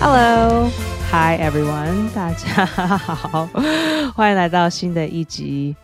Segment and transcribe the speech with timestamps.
[0.00, 0.70] Hello,
[1.10, 3.46] Hi everyone，大家好，
[4.14, 5.74] 欢迎来到新的一集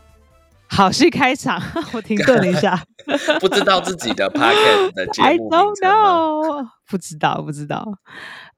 [0.68, 1.60] 好戏开场。
[1.92, 2.80] 我停顿了一下，
[3.40, 7.84] 不知道自己的 podcast 的节 I 目 don't 名称吗 know，不知道不知道。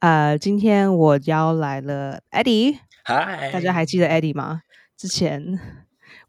[0.01, 4.61] 呃，今天我邀来了 Eddie，嗨，大家还记得 Eddie 吗？
[4.99, 5.59] 之前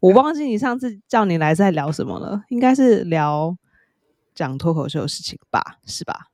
[0.00, 3.54] 我忘记你上次叫你来在聊什么了，应该是聊
[4.34, 6.28] 讲脱口秀的事情吧，是吧？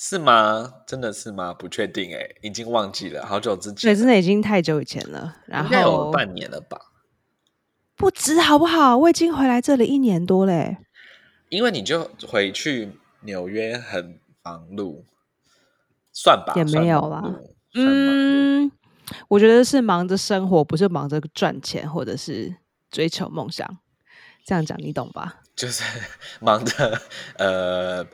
[0.00, 0.74] 是吗？
[0.86, 1.52] 真的是吗？
[1.52, 5.38] 不确定哎，已经忘记了，好久之前对，真的已经太久以前了。
[5.46, 6.78] 然后半年了吧？
[7.96, 8.96] 不止好不好？
[8.96, 10.78] 我已经回来这里一年多嘞。
[11.48, 12.92] 因为你就回去
[13.22, 15.02] 纽约很忙碌，
[16.12, 17.34] 算吧，也算没有啦
[17.74, 18.70] 嗯，
[19.26, 22.54] 我觉得是忙着生活，不是忙着赚钱或者是
[22.88, 23.66] 追求梦想。
[24.44, 25.40] 这样讲你懂吧？
[25.56, 25.82] 就是
[26.40, 27.00] 忙着
[27.36, 28.06] 呃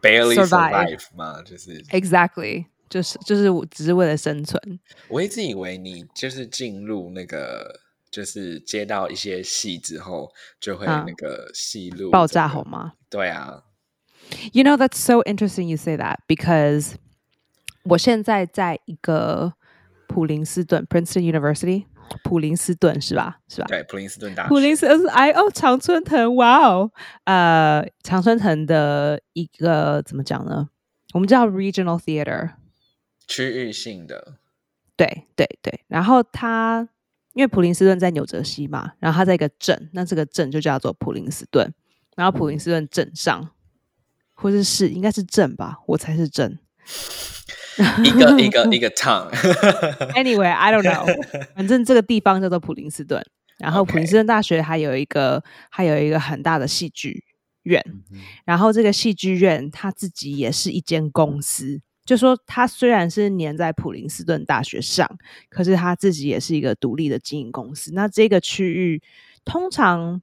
[0.00, 4.60] barely Survive survive 嘛，就是？Exactly，就是就是我只是为了生存。
[5.08, 12.94] 我一直以为你就是进入那个，就是接到一些戏之后，就会嗯那个戏路爆炸好吗？
[13.10, 13.62] 对啊
[14.52, 16.94] ，You know that's so interesting you say that because
[17.84, 19.54] 我现在在一个
[20.06, 21.86] 普林斯顿 （Princeton University），
[22.22, 23.38] 普林斯顿是吧？
[23.48, 23.66] 是吧？
[23.68, 26.90] 对，普林斯顿大学，普林斯顿是 I 哦，常春藤，哇哦，
[27.24, 30.68] 呃，常春藤的一个怎么讲呢？
[31.14, 32.52] 我们叫 Regional Theater，
[33.26, 34.38] 区域性的，
[34.96, 35.80] 对对对。
[35.88, 36.88] 然后它
[37.34, 41.72] 因为普林斯顿在纽泽西嘛，然后它在一个镇，那这个镇就叫做普林斯顿。
[42.14, 43.50] 然后普林斯顿镇上，
[44.34, 46.58] 或是市，应该是镇吧，我猜是镇。
[48.04, 51.06] 一个一个一个 town，Anyway, I don't know，
[51.56, 53.24] 反正这个地方叫做普林斯顿。
[53.58, 57.24] 然后普林斯顿大学还有一个还有一个很大的戏剧
[57.62, 57.84] 院，
[58.44, 65.08] 然后这个戏剧院它自己也是一间公司，就说它虽然是粘在普林斯顿大学上，
[65.48, 67.92] 可是它自己也是一个独立的经营公司。
[67.94, 69.00] 那这个区域
[69.44, 70.20] 通常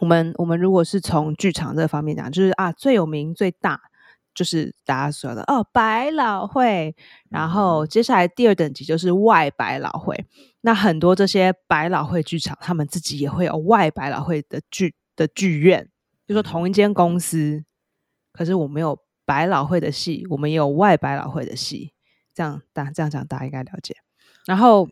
[0.00, 3.89] 我们我们如果是从剧场这方面讲，就是啊最有名最大。
[4.34, 6.94] 就是大家说的哦，百老汇，
[7.28, 10.26] 然后接下来第二等级就是外百老汇。
[10.62, 15.88] 那很多这些百老汇剧场，他们自己也会有外百老汇的剧的剧院，
[16.26, 17.64] 就说同一间公司，
[18.32, 21.92] 可是我们有百老汇的戏，我们也有外百老汇的戏，
[22.34, 23.96] 这样大这样讲大家应该了解。
[24.46, 24.88] 然后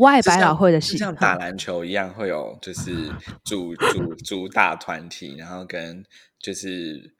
[0.00, 3.12] 外百老汇的戏，像打篮球一样，会有就是
[3.44, 6.04] 主主主打团体，然后跟
[6.38, 7.15] 就是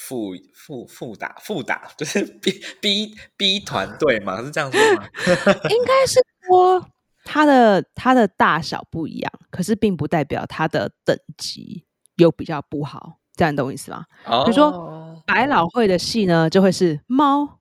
[0.00, 5.04] 副副副打复打， 就是 B B B 团队嘛，是这样说吗？
[5.68, 6.88] 应该是说
[7.24, 11.84] 它的它的大小不一样，可是并不代表它的等级
[12.16, 14.04] 有比较不好，这样你懂我意思吗？
[14.44, 17.58] 比如说百老汇的戏呢，就会是猫，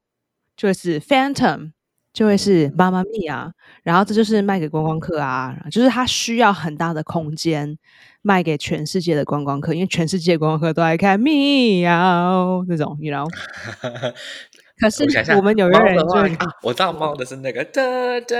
[0.55, 1.71] 就会是 Phantom，
[2.13, 3.51] 就会是妈妈咪啊，
[3.83, 7.77] 然后这就是卖给观光客啊，就是它需要很大的空间
[8.27, 12.29] 卖给全世界的观光客，因为全世界的观光客都爱看咪呀
[12.67, 13.25] 那种，you know。
[14.79, 15.05] 可是
[15.37, 17.81] 我们纽约人就会啊 我知道猫的是那个哒
[18.19, 18.35] 哒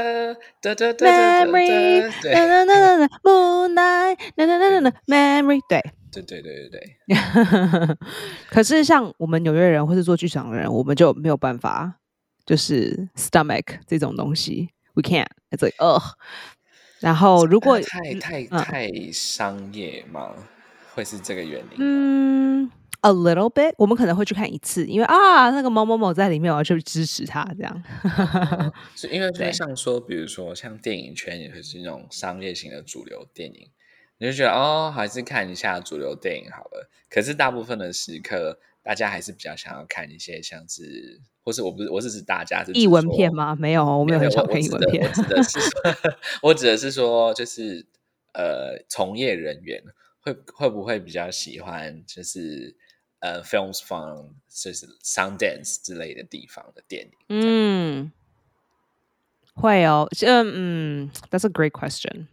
[0.62, 5.82] 哒哒哒哒 memory，哒，对哒哒哒哒哒，moonlight，哒哒哒哒哒， memory，对。
[6.12, 7.98] 对对对对对，
[8.50, 11.94] 可是像我们纽约人或是做剧场的人，我们就没有办法，
[12.46, 15.28] 就是 stomach 这种东西，we can't。
[15.52, 16.02] It's like ugh。
[17.00, 20.34] 然后如果太太嗯太商业嘛，
[20.94, 21.78] 会是这个原因。
[21.80, 22.72] 嗯
[23.02, 27.84] ，a little bit，我们可能会去看一次，因为啊，那个某某某在里面，我要去支持他这样。
[28.96, 33.70] 是因为就像说，比如说像电影圈也会是那种商业型的主流电影，
[34.18, 36.90] 你就觉得哦，还是看一下主流电影好了。
[37.10, 43.54] 可是大部分的时刻，大家还是比较想要看一些像是，或是我不是我是指大家是指译文片吗？
[43.54, 45.14] 没有，我没有很喜欢我指的看译文片我。
[45.14, 45.72] 指的是说，
[46.42, 47.86] 我指的是说， 就是
[48.34, 49.84] 呃，从业人员
[50.22, 52.78] 会会不会比较喜欢，就是
[53.20, 57.12] 呃，films from 就是 Sundance 之类的地方的电影？
[57.28, 58.12] 嗯，
[59.54, 62.28] 会哦，这嗯，That's a great question.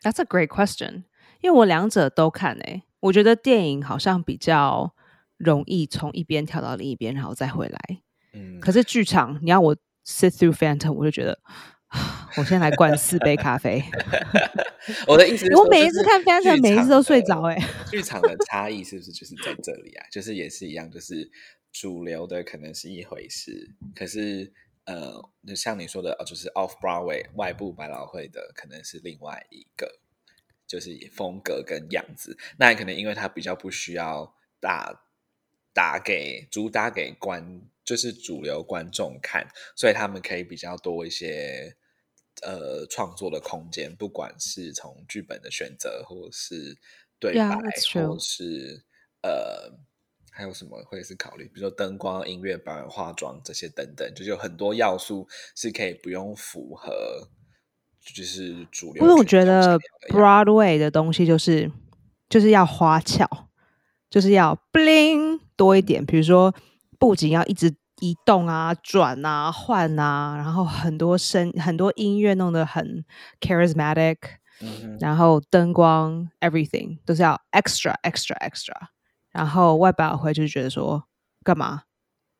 [0.00, 1.04] That's a great question.
[1.42, 4.93] 因为我两者都看诶、我觉得电影好像比较
[5.36, 7.78] 容易从一边跳到另一边，然后再回来。
[8.32, 9.76] 嗯，可是剧场，你要我
[10.06, 11.38] sit through Phantom，我就觉得，
[12.36, 13.82] 我先来灌四杯咖啡。
[15.06, 17.56] 我的意思是，我每一次看 Phantom，每一次都睡着诶、
[17.90, 20.06] 剧场的差异是不是就是在这里啊？
[20.10, 21.30] 就是也是一样，就是
[21.72, 24.52] 主流的可能是一回事，可是
[24.84, 30.00] 呃，就像你说的，呃就是 Off Broadway 外部百老汇的可能是另外一个，
[30.66, 32.36] 就是风格跟样子。
[32.58, 35.03] 那可能因为它比较不需要打
[35.74, 41.76] 打给主打给观就是主流观众看，所以他们可以比较多一些
[42.42, 46.78] 呃创作的空间，不管是从剧本的选择，或者是
[47.18, 47.58] 对白，
[48.06, 48.84] 或是
[49.22, 49.76] 呃
[50.30, 57.28] 还有什么会是考虑，比如说灯光、音乐、表演、化妆这些等等，就是有很多要素是可以不用符合，
[58.00, 59.02] 就是主流。
[59.02, 59.78] 因为我觉得
[60.08, 61.70] Broadway 的东西就是
[62.28, 63.28] 就是要花俏，
[64.10, 66.54] 就是要 bling 多一点，比如说。
[66.96, 73.04] 布景要一直移动啊、转啊、换啊，然后很多声、很多音乐弄得很
[73.40, 74.16] charismatic，
[75.00, 78.72] 然后灯光 everything 都是要 extra extra extra。
[79.32, 81.04] 然后外表会就觉得说，
[81.42, 81.82] 干嘛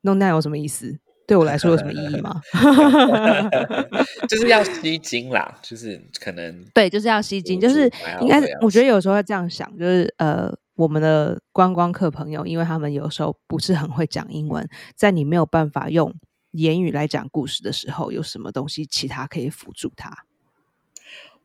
[0.01, 0.97] 弄那有什么意思？
[1.27, 2.41] 对我来说有什么意义吗？
[4.27, 7.91] 就是要吸睛啦，就是可能对，就是要吸睛，就是
[8.21, 10.51] 应该我觉得有时候要这样想，就是呃。
[10.75, 16.13] 我们的观光客朋友，因为他们有时候不是很会讲英文，在你没有办法用
[16.51, 20.25] 言语来讲故事的时候，有什么东西其他可以辅助他？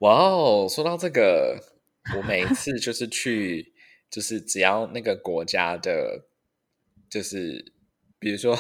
[0.00, 1.62] 哇哦，说到这个，
[2.16, 3.72] 我每一次就是去，
[4.10, 6.24] 就是只要那个国家的，
[7.08, 7.72] 就是
[8.18, 8.58] 比如说，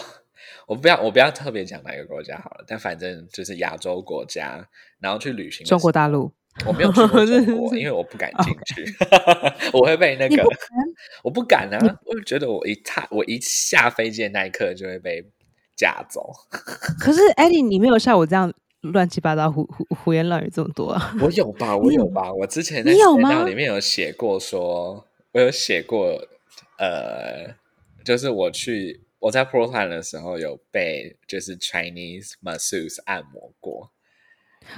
[0.66, 4.68] 我不要我不要特别讲哪个国家好了，但反正就是亚洲国家，
[4.98, 6.32] 然后去旅行，中国大陆。
[6.66, 8.84] 我没有去过中国， 因为我不敢进去，
[9.72, 10.42] 我会被那个，
[11.22, 12.00] 我不敢啊！
[12.04, 15.24] 我觉得我一踏，我一下飞机的那一刻就会被
[15.76, 16.30] 架走。
[16.98, 18.52] 可是艾迪，你没有像我这样
[18.82, 21.14] 乱七八糟胡胡胡言乱语这么多啊？
[21.20, 26.20] 我有吧， 我有吧，我之前在资料里面有写过，说我有写过，
[26.78, 27.54] 呃，
[28.04, 33.92] 就是我去我在 Pro Time 的时候有被就是 Chinese masseuse 按摩过。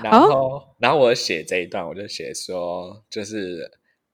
[0.03, 3.71] 然后，然后我写这一段，我就写说，就是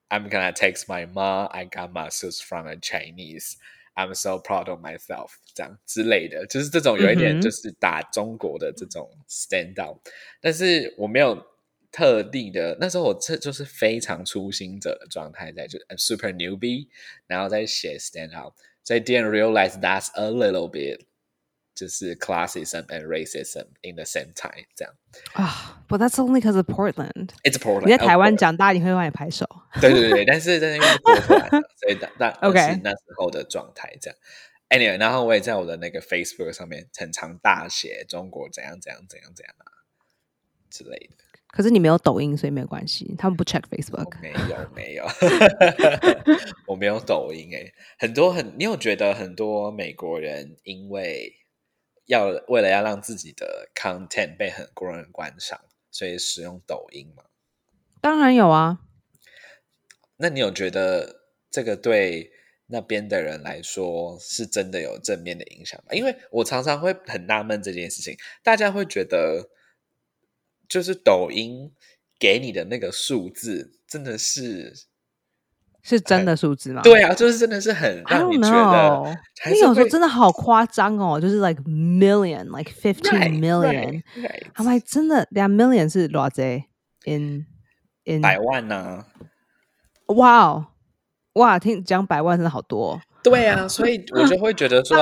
[0.09, 3.55] I'm gonna text my mom, I got my shoes from a Chinese,
[3.95, 9.99] I'm so proud of myself，这样之类的，就是这种有一点就是打中国的这种 stand out，
[10.41, 11.45] 但是我没有
[11.91, 16.89] 特地的，那时候我这就是非常初心者的状态，在就 super newbie，
[17.27, 18.55] 然后再写 stand out，
[18.85, 21.01] 所以 didn't realize that's a little bit。
[21.79, 24.93] 就是 classism and racism in the same time 这样
[25.35, 27.31] 啊，But that's only because of Portland.
[27.45, 27.85] It's Portland.
[27.85, 29.47] 你在台湾长大，你会帮你拍手。
[29.81, 34.19] 对对对，但是在那边是 Portland， 所以那那 OK 那时候的状态这样。
[34.71, 39.87] Anyway，然后我也在我的那个 Facebook 上面很常大写中国怎样怎样怎样怎样啊
[40.69, 41.25] 之类的。
[41.51, 43.15] 可是你没有抖音，所以没有关系。
[43.17, 44.21] 他们不 check Facebook。
[44.21, 45.07] 没有没有，
[46.69, 47.73] 我没有抖音诶。
[47.99, 51.33] 很多很，你有觉得很多美国人因为
[52.09, 55.61] 要为了要让自己的 content 被很多人观赏，
[55.91, 57.23] 所以使用抖音嘛？
[58.01, 58.81] 当然有啊。
[60.17, 61.21] 那你有觉得
[61.51, 62.33] 这个对
[62.67, 65.95] 那边的人来说是真的有正面的影响吗？
[65.95, 69.51] 因为我常常会很纳闷这件事情，大家会觉得
[70.69, 71.73] 就是抖音
[72.19, 74.89] 给你的那个数字真的是。
[75.89, 76.83] 是真的数字吗？
[76.83, 79.19] 对啊，就是真的是很让你觉得，
[79.51, 84.03] 你有时候真的好夸张哦，就是 like million, like fifteen million。
[84.53, 86.29] 他们真的两 million 是多少
[87.07, 87.47] ？in
[88.05, 89.07] in 百万呢？
[90.09, 90.67] 哇哦，
[91.33, 93.01] 哇，听讲百万真的好多。
[93.23, 94.99] 对啊，所以我就会觉得说，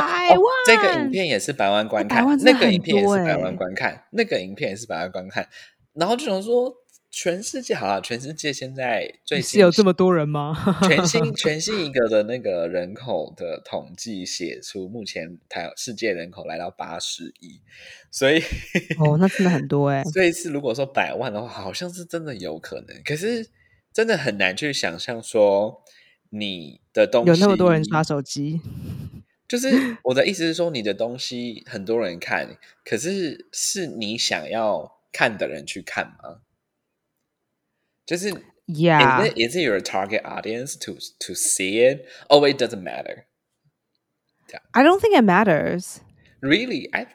[0.66, 5.49] 这个影片也是百万观看，那个影片也是百万观看，那个影片也是百万观看，
[5.95, 6.73] 然后就想说。
[7.18, 10.54] 全世界好了，全世界现在最是有这么多人吗？
[10.87, 17.62] 全新 全新一个的那个人口的统计写出，目前台世界人口来到八十亿，
[18.11, 18.42] 所以
[18.99, 20.04] 哦，那真的很多哎。
[20.12, 23.49] 这一次如果说百万的话，好像是真的有可能，可是
[23.94, 25.82] 真的很难去想象说
[26.28, 28.61] 你的东西有那么多人刷手机，
[29.49, 36.42] 就是我的意思是说，你的东西很多人看，可是是你想要看的人去看吗？
[38.06, 38.34] 就是
[38.68, 42.06] Yeah, is it, is it your target audience to to see it?
[42.30, 43.25] Oh, it doesn't matter.
[44.74, 46.00] I don't think it matters.
[46.41, 47.08] Really, I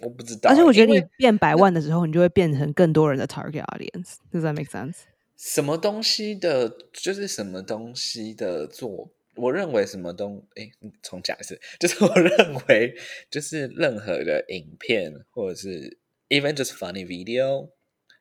[0.00, 0.50] 我不知道。
[0.50, 4.16] 而且我觉得你变百万的时候，你就会变成更多人的 target audience.
[4.32, 4.96] Does that make sense?
[5.36, 9.10] 什么东西的，就是什么东西的做？
[9.36, 10.70] 我认为什么东，哎，
[11.02, 12.94] 重讲一次，就是我认为，
[13.30, 15.98] 就是任何的影片或者是
[16.28, 17.70] even just funny video，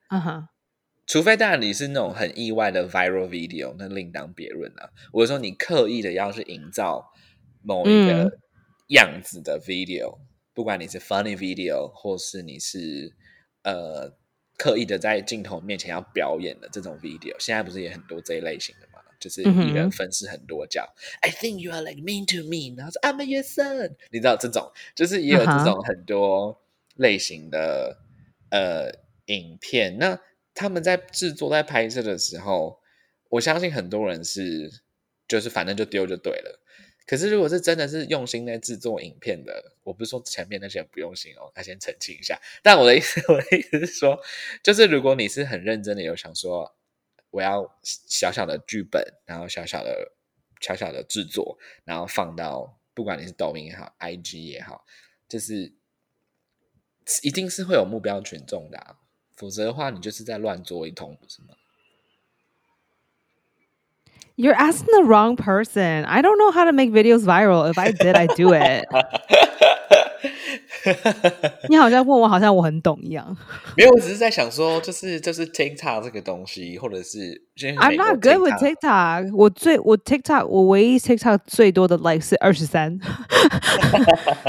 [0.10, 0.48] 嗯哼、uh。
[1.07, 4.91] 除非当然你是那种很意外的 viral video，那另当别论啊。
[5.13, 7.13] 我说你刻意的要去营造
[7.63, 8.39] 某一个
[8.89, 10.19] 样子的 video，
[10.53, 13.13] 不管你是 funny video，或是你是
[13.63, 14.13] 呃
[14.59, 18.95] 刻意的在镜头面前要表演的这种 video，现在不是也很多这一类型的吗？
[19.19, 20.87] 就是艺人分饰很多角。
[21.23, 26.61] I think you are like mean to me，然后说 I'm your son，你知道这种，就是也有这种很多
[26.97, 27.99] 类型的
[28.51, 28.91] 呃
[29.27, 29.97] 影片。
[29.99, 30.21] 那
[30.57, 32.81] 他们在制作、在拍摄的时候，
[33.29, 34.71] 我相信很多人是
[35.29, 36.63] 就是反正就丢就对了。
[37.07, 42.41] 可是，如果是真的是用心在制作影片的，我不是说前面那些人不用心哦，他先澄清一下。
[42.65, 44.19] 但我的意思， 我的意思是说，
[44.63, 46.75] 就是如果你是很认真的，有想说
[47.31, 50.15] 我要小小的剧本，然后小小的、
[50.61, 54.85] 小小的制作，然后放到不管你是抖音也好，IG 也好，
[55.29, 55.73] 就是
[57.23, 58.97] 一定是会有目标群众的，
[59.36, 61.50] 否则的话，你就是在乱做一通，不是吗？
[64.38, 66.06] You're asking the wrong person.
[66.06, 67.72] I don't know how to make videos viral.
[67.72, 68.88] If I did, I do it.
[71.69, 73.37] 你好像问我，好像我很懂一样。
[73.77, 79.35] 没有，我只是在想说，就是就是 TikTok 这个东西，或者是 I'm not good with TikTok。
[79.35, 82.99] 我最我 TikTok 我唯一 TikTok 最多的 like 是二十三。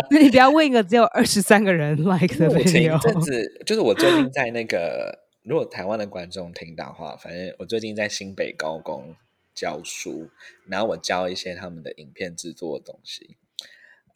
[0.10, 3.00] 那 你不要问一个只有二十三个人 like 的 video。
[3.02, 9.16] 阵子就是我最近在那个，如果台湾的观众听到的话，反正我最近在新北高工。
[9.60, 10.30] 教书，
[10.68, 13.38] 然后我教一些他们的影片制作的东西，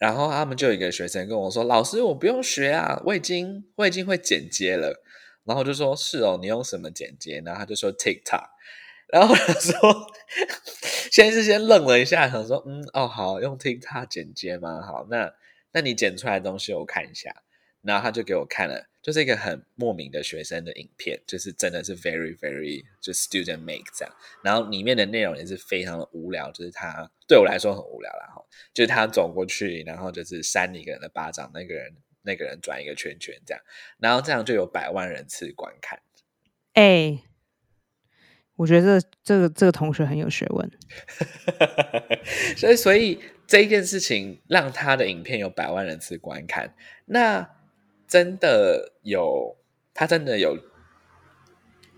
[0.02, 5.00] 然后他们就有一个学生跟我说：“老师，我不用学啊，我已经我已经会剪接了。”
[5.46, 8.46] 然后就说：“是哦，你用什么剪接？”然后他就说：“TikTok。”
[9.14, 9.72] 然后他说
[11.12, 14.82] ：“先是先愣了一下，想说：‘嗯，哦，好，用 TikTok 剪接吗？
[14.84, 15.32] 好，那
[15.72, 17.30] 那你剪出来的东西我看一下。’
[17.82, 28.40] 然后他就给我看了。”就是一个很莫名的学生的影片，就是真的是 very very 就 student make 这样，然后里面的内容也是非常的无聊，就是他对我来说很无聊啦哈，
[28.72, 33.60] 就是他走过去，然后就是扇一个人的巴掌，那个人那个人转一个圈圈这样，
[33.98, 36.00] 然后这样就有百万人次观看。
[36.74, 37.24] 哎，
[38.54, 40.70] 我觉得这这个这个同学很有学问，
[42.56, 47.50] 所以所以这一件事情让他的影片有百万人次观看，那。
[48.12, 49.56] 真的有，
[49.94, 50.58] 他真的有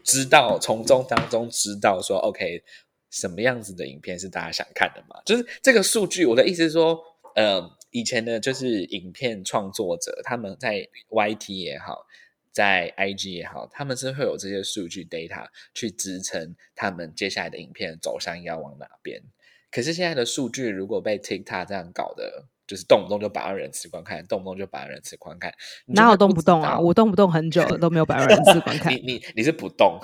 [0.04, 2.62] 知道从中当中知道说，OK，
[3.11, 5.21] 什么样子的影片是大家想看的嘛？
[5.26, 7.00] 就是这个数据，我的意思是说，
[7.35, 12.06] 呃，以前的就是影片创作者，他们在 YT 也好，
[12.52, 19.21] 在 IG 也好，他们是会有这些数据 data 去支撑他们接下来的影片走向要往哪边。
[19.68, 22.47] 可是现在的数据如果被 TikTok 这样搞的。
[22.66, 25.52] 就是动不动就百万人次观看，动不动就百万人次观看，
[25.87, 26.78] 哪有动不动啊？
[26.78, 28.92] 我动不动很久了都没有百万人次观看。
[28.92, 29.99] 你你你是不动？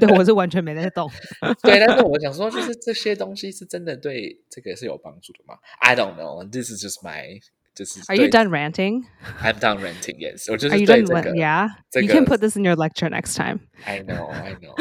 [0.00, 1.08] 对，我是完全没在动。
[1.62, 6.42] 对，但是我想说，就是这些东西是真的对这个是有帮助的吗？I don't know.
[6.50, 7.40] This is just my
[7.74, 8.00] 就是。
[8.08, 9.04] Are you done ranting?
[9.40, 10.16] I'm done ranting.
[10.18, 10.50] Yes.
[10.50, 11.34] 我就是 Are you done?
[11.34, 11.68] Yeah.
[11.94, 13.60] You can put this in your lecture next time.
[13.84, 14.28] I know.
[14.28, 14.74] I know.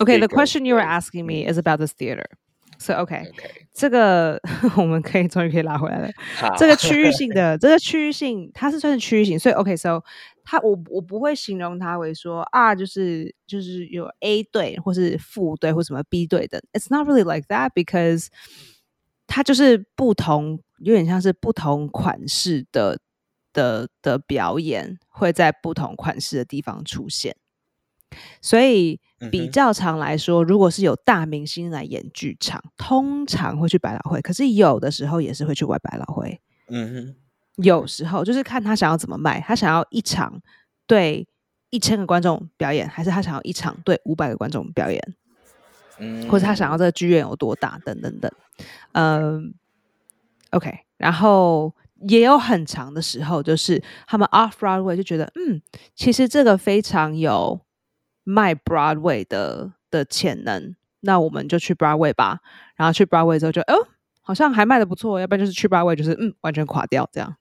[0.00, 0.18] Okay.
[0.18, 2.24] The question you were asking me is about this theater.
[2.82, 3.30] So OK，
[3.72, 4.40] 这个
[4.76, 6.10] 我们可以终于可以拉回来了。
[6.58, 10.02] 这个区域性的，这个区域性，它是算是区域性，所以 OK，So
[10.44, 16.60] 它我我不会形容它为说啊，就是就是有 A 队或是副队或什么 B 队的。
[16.72, 18.26] It's not really like that because
[19.28, 22.98] 它就是不同，有点像是不同款式的
[23.52, 27.36] 的的表演会在不同款式的地方出现。
[28.40, 29.00] 所以
[29.30, 34.20] 比较常来说，如果是有大明星来演剧场，通常会去百老汇。
[34.20, 36.40] 可是有的时候也是会去外百老汇。
[36.68, 37.14] 嗯哼，
[37.62, 40.40] 有时候就是看他想要怎么卖，他想要一场
[40.86, 41.26] 对
[41.70, 45.14] 一千个观众表演，还是他想要一场对五百个观众表演？
[45.98, 48.32] 嗯，或者他想要这个剧院有多大，等等等。
[48.92, 49.54] 嗯
[50.50, 51.72] ，OK，然后
[52.08, 55.62] 也有很长的时候，就是他们 Off Broadway 就觉得，嗯，
[55.94, 57.60] 其实这个非常有。
[58.24, 62.40] 卖 Broadway 的的潜能，那我们就去 Broadway 吧。
[62.76, 63.88] 然后去 Broadway 之后，就哦，
[64.20, 65.20] 好像还卖的不错。
[65.20, 67.36] 要不然就是去 Broadway，就是嗯，完全垮掉这样。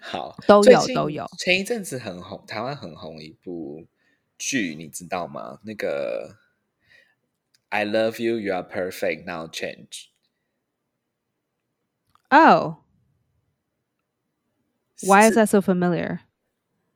[0.00, 1.26] 好，都有都有。
[1.38, 3.86] 前一阵子很红，台湾很红一部
[4.38, 5.58] 剧，你知道吗？
[5.64, 6.36] 那个
[7.68, 10.06] I love you, you are perfect, now change.
[12.30, 12.76] Oh,
[15.02, 16.20] why is that so familiar?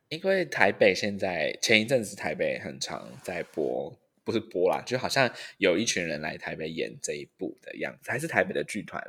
[0.09, 9.03] 因为台北现在前一阵子台北很常在播，不是播啦，就好像有一群人来台北演这一部的样子，还是台北的剧团，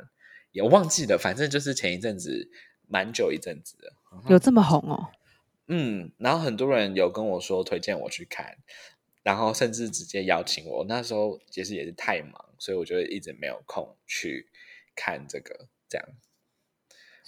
[0.52, 2.50] 也忘记了，反正就是前一阵子
[2.86, 3.92] 蛮久一阵子的，
[4.28, 5.10] 有这么红哦。
[5.68, 8.58] 嗯，然后很多人有跟我说推荐我去看，
[9.22, 14.48] 然后甚至直接邀请我，那时候其实也是太忙，所以我就一直没有空去
[14.94, 16.08] 看这个这样。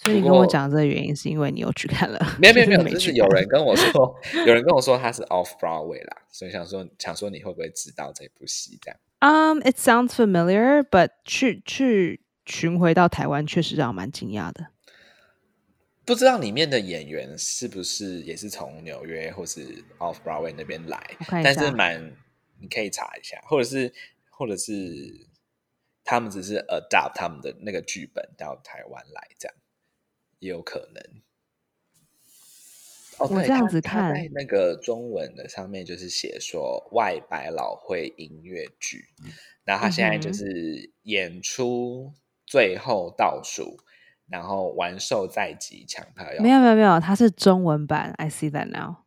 [0.03, 2.19] 所以你跟我讲这个原因是因为你又去看了？
[2.39, 14.67] 没有没有 没有，就是有人跟我说， 有人跟我说他是 Off Broadway 啦，所以想说想说你会不会知道这部戏这样？Um, it sounds familiar, but 去去巡回到台湾，确实让我蛮惊讶的。
[16.05, 21.01] 不知道里面的演员是不是也是从纽约或是 Off Broadway 那边来？
[21.29, 22.13] 但是蛮
[22.59, 23.93] 你可以查一下，或者是
[24.29, 24.73] 或者是
[26.03, 29.55] 他们只是 adopt 他们的那个剧本到台湾来这样。
[30.43, 31.03] 也有可能。
[33.17, 39.05] 哦，我这样子看，那个中文的上面就是写说外百老汇音乐剧，
[39.63, 42.11] 然后他现在就是演出
[42.45, 43.77] 最后倒数，
[44.27, 46.25] 然后完售在即抢票。
[46.39, 48.13] 没有没有没有，它是中文版。
[48.17, 49.03] I see that now。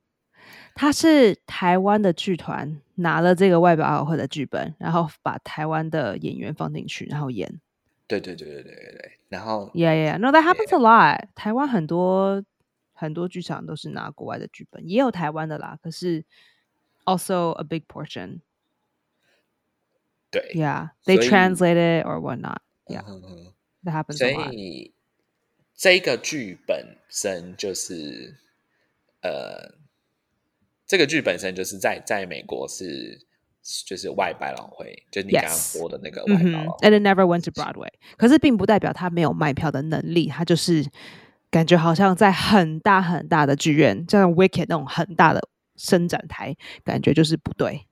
[0.75, 7.61] 他是台湾的剧团拿了这个外百老汇的剧本，然后把台湾的演员放进去，然后演。
[8.09, 11.29] 对对对对对对对，然后，Yeah Yeah，No that happens a lot。
[11.35, 12.45] 台湾很多
[12.93, 16.25] 很多剧场都是拿国外的剧本，也有台湾的啦，可是
[17.05, 18.41] also a big portion。
[20.31, 24.45] 对，Yeah，they translate it or what not？Yeah，that happens a lot。
[24.45, 24.93] 所以
[25.75, 28.37] 这个剧本身就是，
[29.23, 29.75] 呃，
[30.87, 33.27] 这个剧本身就是在在美国是。
[33.85, 36.89] 就是外百老汇，就你刚刚说的那个外百老汇。
[36.89, 37.91] And it never went to Broadway。
[38.17, 40.89] 可是并不代表他没有卖票的能力，他就是
[41.51, 47.87] 感觉好像在很大很大的剧院，像 Wicked 那种很大的伸展台，感觉就是不对。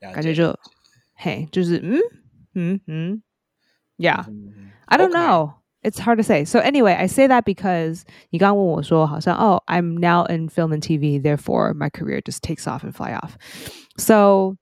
[0.00, 0.56] 感觉就
[1.14, 1.98] 嘿，就是嗯
[2.54, 3.22] 嗯嗯
[3.96, 5.54] ，Yeah，I don't know。
[5.83, 6.45] It's hard to say.
[6.45, 11.73] So anyway, I say that because 你刚刚问我说，好像 Oh, I'm now in film and TV, therefore
[11.73, 13.31] my career just takes off and fly off.
[13.97, 14.55] So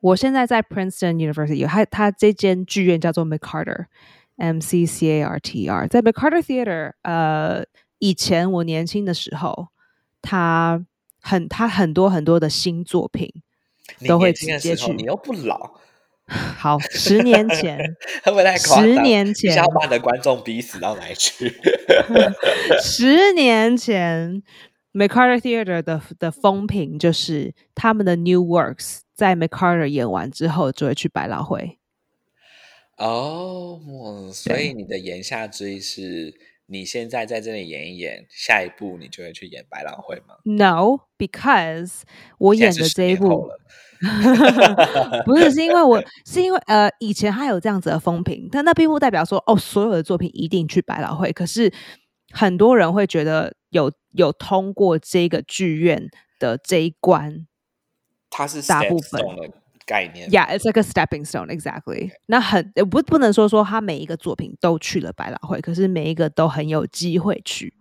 [0.00, 7.64] 我现在在 Princeton University 有它它这间剧院叫做 McCarter，M C C A R T E R，在 McCarter Theater，呃，
[8.00, 9.68] 以前我年轻的时候，
[10.20, 10.84] 它
[11.22, 13.32] 很它很多很多的新作品
[14.06, 15.80] 都会直接去，你又不老。
[16.57, 17.77] 好，十年前，
[18.23, 18.83] 会不会太夸张？
[18.83, 21.51] 十年前，要把你的观众逼死到哪里去？
[22.83, 24.43] 十年前
[24.93, 31.79] ，McCarter Theater 的的风评就是他们的 New Works 在 McCarter 演完之后就会去百老汇。
[32.97, 33.79] 哦，
[34.31, 36.33] 所以你的言下之意是
[36.67, 42.01] 你现在在这里演一演，下一步你就会去演百老汇吗？No，because
[42.37, 43.49] 我演的这一部。
[45.25, 51.33] 不是，是因为我是因为呃，以前他有这样子的风评，但那并不代表说哦，所有的作品一定去百老汇。
[51.33, 51.69] 可是
[52.31, 56.09] 很多人会觉得有有通过这个剧院
[56.39, 57.45] 的这一关，
[58.29, 59.51] 它是大部分的
[59.85, 60.29] 概念。
[60.29, 62.11] Yeah，it's like a stepping stone exactly。
[62.27, 67.73] 那很不不能说说他每一个作品都去了百老汇，可是每一个都很有机会去，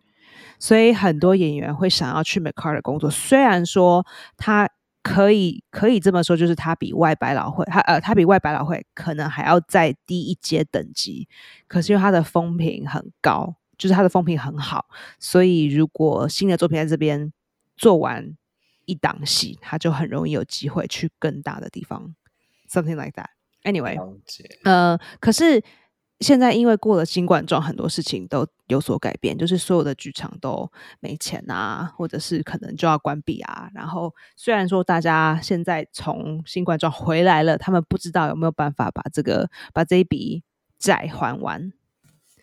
[0.59, 3.09] 所以很多演员会想要去 McCarter 工作。
[3.09, 4.05] 虽然说
[4.37, 4.69] 他。
[5.09, 11.29] 可以可以这么说，就是它比外百老汇，它呃，它比外百老汇可能还要再低一阶等级。
[11.67, 14.87] 可是因为它的风评很高，就是它的风评很好，
[15.19, 17.33] 所以如果新的作品在这边
[17.77, 18.37] 做完
[18.85, 22.15] 一档戏，它就很容易有机会去更大的地方。
[22.69, 23.31] Something like that.
[23.63, 23.99] Anyway，
[24.65, 25.63] 呃，可是。
[26.21, 33.71] 现在因为过了新冠状，很多事情都有所改变，就是所有的剧场都没钱啊，或者是可能就要关闭啊。
[33.73, 40.43] 然后虽然说大家现在从新冠状回来了，他们不知道有没有办法把这个把这一笔
[40.77, 41.73] 债还完。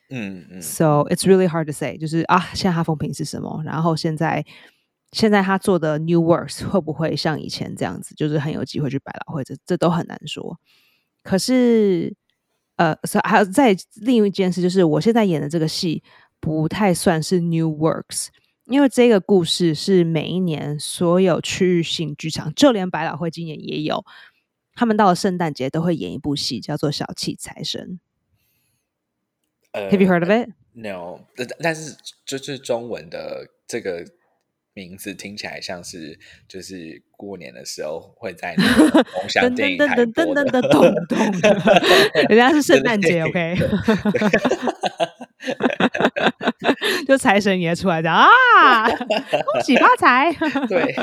[0.09, 0.61] 嗯嗯。
[0.61, 3.61] So it's really hard to say，就是啊，现在他风评是什么？
[3.65, 4.45] 然后现在
[5.11, 9.43] 现在他做的 New Works 会不会像以前这样子，就是很有机会去百老汇？
[9.43, 10.57] 这这都很难说。
[11.23, 12.15] 可是。
[12.75, 16.03] 呃，所以还有再另一件事，就是我现在演的这个戏
[16.39, 18.27] 不太算是 new works，
[18.65, 24.05] 因为这个故事是每一年所有区域性剧场，就连百老汇今年也有，
[24.73, 27.99] 他们到了圣诞节都会演一部戏，叫做《小气财神》。
[29.91, 30.53] Have you heard of it?
[30.73, 34.05] No，但但是就是中文的这个。
[34.75, 38.63] 名字听起来像是就是过年的时候会在那
[39.13, 40.43] 红香电影台播的，
[42.27, 43.55] 人家是圣诞节，OK，
[47.07, 50.29] 就财神爷出来讲啊，恭喜发财，
[50.67, 50.93] 对，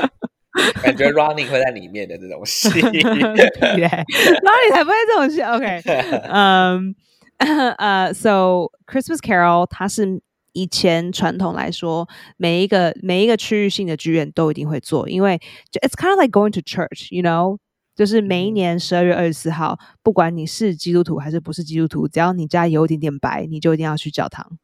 [0.83, 5.81] 感觉 Running 会在里面的这种戏， 对，Running 才不会这种戏，OK，
[6.31, 6.93] 嗯，
[7.79, 10.21] 呃，So Christmas Carol 它是。
[10.53, 15.37] 以前传统来说，每一个每一个区域性的剧院都一定会做，因为
[15.69, 17.57] 就 it's kind of like going to church, you know，
[17.95, 24.57] 就是每一年十二月二十四号，不管你是基督徒还是不是基督徒，只要你家有一点点白，你就一定要去教堂。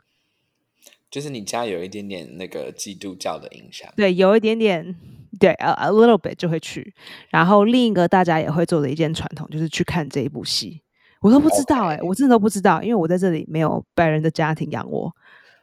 [1.12, 4.96] 就是你家有一点点那个基督教的影响，对，有一点点，
[5.40, 6.94] 对，a a little bit 就会去。
[7.32, 10.84] 然后另一个大家也会做的一件传统，就是去看这一部戏。
[11.22, 15.12] 我都不知道哎，我真的都不知道，因为我在这里没有白人的家庭养我。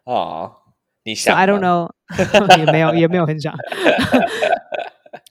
[0.06, 0.52] 哦，
[1.04, 1.90] 你想？I don't know，
[2.56, 3.54] 也没有，也没有很想。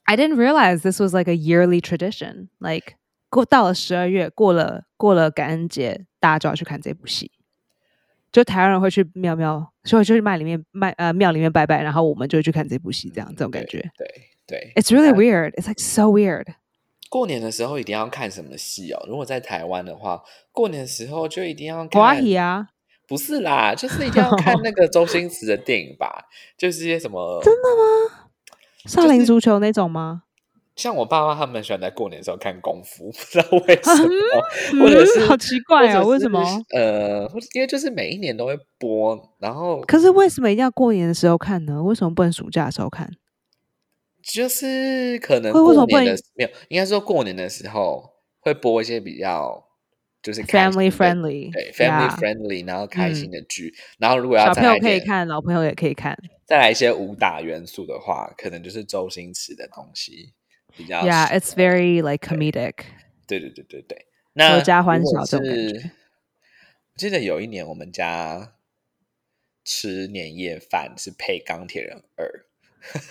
[0.04, 2.50] I didn't realize this was like a yearly tradition.
[2.60, 2.96] Like
[3.30, 7.32] 过到了十二月，过了过了感恩节，大家就要去看这部戏。
[8.32, 13.80] 就台湾人会去庙庙，所以就去庙里面卖呃庙里面拜拜，然后我们就会去看这部戏，这样这种感觉。
[13.98, 14.08] 对
[14.46, 15.54] 对，It's really weird.
[15.56, 16.48] It's like so weird.
[17.10, 19.06] 过年的时候一定要看什么戏哦？
[19.08, 22.02] 如果在台湾的话，过年的时候就一定要看。
[22.02, 22.68] 华喜啊？
[23.08, 26.26] 不是啦，就是一定要看那个周星驰的电影吧？
[26.58, 27.39] 就是一些什么？
[27.44, 28.30] 真的吗？
[28.86, 30.24] 少林足球那种吗？
[30.76, 33.96] 像我爸妈他们喜欢在过年的时候看功夫， 不知道为什
[34.76, 36.44] 么，或者是好奇怪啊，为什么？
[36.72, 37.22] 呃，
[37.54, 41.82] 因为就是每一年都会播，然后可是为什么一定要过年的时候看呢？
[41.82, 43.10] 为什么不能暑假的时候看？
[44.22, 49.64] 就是可能过年的没有，应该说过年的时候会播一些比较
[50.26, 60.34] 就是 family friendly，对 family friendly，然后开心的剧，然后如果要小朋友可以看，老朋友也可以看，再来一些武打元素的话，可能就是周星驰的东西
[60.76, 61.04] 比较。
[61.06, 62.74] Yeah, it's very like comedic.
[63.28, 65.92] 对对对对对，那家欢笑这种感觉。
[66.96, 68.56] 我记得有一年我们家
[69.64, 72.26] 吃年夜饭是配《钢铁人二》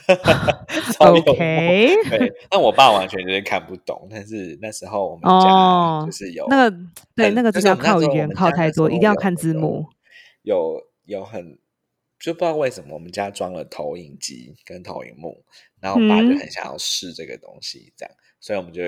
[0.98, 1.96] OK。
[2.08, 6.76] 对，那我爸完全就是看不懂，但是那时候我们家就是有那个
[7.14, 9.87] 对那个就是要靠语言靠太多，一定要看字幕。
[10.42, 11.58] 有有很
[12.18, 15.44] 就不知道为什么我们家装了投影机跟投影幕。
[15.80, 18.80] 然后我爸就很想要试这个东西，这样，所以我们就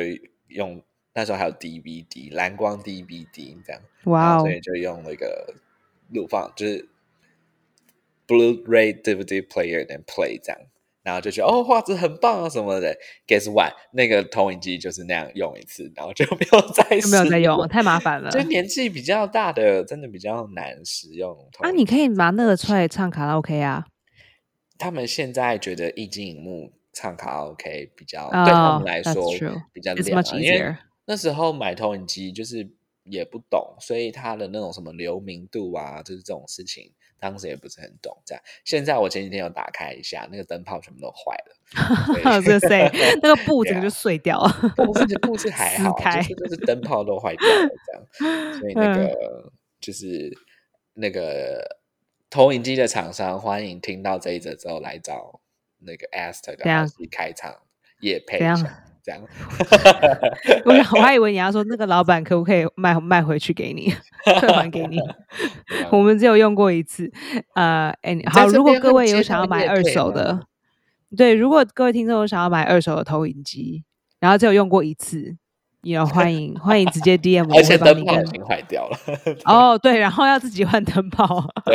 [0.47, 5.55] 用那时候还有 DVD 蓝光 DVD 这样，哇，所以就用那个
[6.09, 6.89] 录放，就是
[8.27, 10.61] Blu-ray DVD player and play 这样，
[11.07, 12.93] 然后就觉得哦画质很棒啊什么的。
[13.29, 13.73] Guess what？
[13.93, 18.29] 那个投影机就是那样用一次，然后就没有再 没有再用，太麻烦了。
[18.35, 21.33] 就年纪比较大的，真的比较难使用。
[21.61, 23.87] 啊，你可以拿那个出来唱卡拉 OK 啊。
[24.77, 26.73] 他们现在觉得液晶荧幕。
[26.99, 29.31] 唱卡拉 OK 比较对他们来说
[29.71, 32.67] 比较亮，因为那时候买投影机就是
[33.05, 38.17] 也不懂，所以它的那种什么流明度啊，就是这种事情，当时也不是很懂。
[38.25, 42.91] 这样，现在我前几天有打开一下，那个灯泡全部都坏了， 对对，
[43.23, 47.93] 那个布整个就碎掉了，布是布 是还好，就是就是灯泡都坏掉了这
[48.29, 50.31] 样，所以那个就是
[50.95, 51.79] 那个
[52.29, 55.41] 投影机的厂商，欢迎听到这一则之后来找。
[55.79, 56.65] 那个 Aster 的
[57.13, 57.55] 开场
[58.01, 58.39] 也配
[59.07, 59.21] 这样。
[60.67, 63.95] 我我还以为你要说那个老板可不可以卖卖回去给你，
[64.41, 64.99] 退还给你。
[65.93, 67.11] 我们只有用过一次。
[67.55, 70.41] 呃，哎，好，如果各位有想要买二手的，
[71.17, 73.85] 对，如果各位听众有想要买二手的投影机，
[74.19, 75.37] 然后只有用过一次。
[75.83, 78.99] 也欢迎欢迎直接 DM，而且灯泡已经坏掉了。
[79.45, 81.49] 哦，对，然后要自己换灯泡，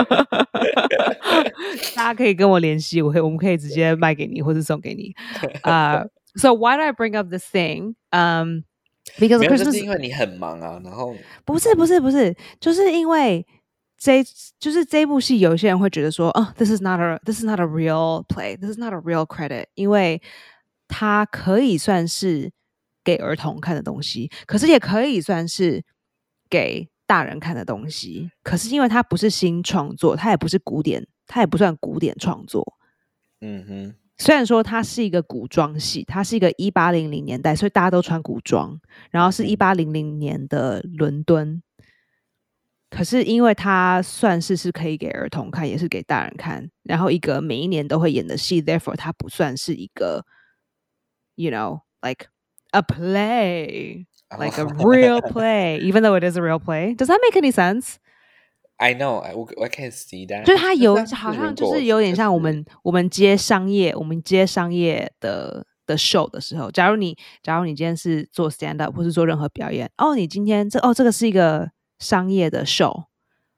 [1.95, 5.13] 大家可以跟我联系，我可以我们可以直接卖给你或者送给你。
[5.61, 6.03] 啊
[6.35, 7.95] ，So why do I bring up this thing?
[8.11, 8.63] Um,
[9.19, 10.81] because 就是因为你很忙啊。
[10.83, 11.15] 然后
[11.45, 13.45] 不是不是不是，就是因为
[13.97, 14.23] 这
[14.59, 20.21] 就是这部戏，有些人会觉得说，哦，this is not a this is not a real play, this is not a real credit，因为
[20.87, 22.51] 它可以算是。
[23.03, 25.83] 给儿童看的东西，可是也可以算是
[26.47, 28.29] 给大人看的东西。
[28.43, 32.77] 可是因为它不是新创作，它也不是古典，它也不算古典创作。
[33.39, 38.79] 嗯哼，虽然说它是一个古装戏，它是一个一八零零年代，所以大家都穿古装，
[39.09, 41.63] 然后是一八零零年的伦敦。
[42.91, 50.23] 可是因为它算是是可以给儿童看，也是给大人看，然后一个每一年都会演的戏，therefore 它不算是一个
[51.33, 52.27] ，you know like。
[52.73, 54.05] a play,
[54.39, 56.95] like a real play, even though it is a real play.
[56.95, 57.95] Does that make any sense?
[58.81, 60.43] I know, I I can see that.
[60.43, 73.03] 就是它有好像就是有点像我们我们接商业，我们接商业的的 show 的时候，假如你假如你今天是做 stand up 或是做任何表演，哦，你今天这哦这个是一个商业的 show，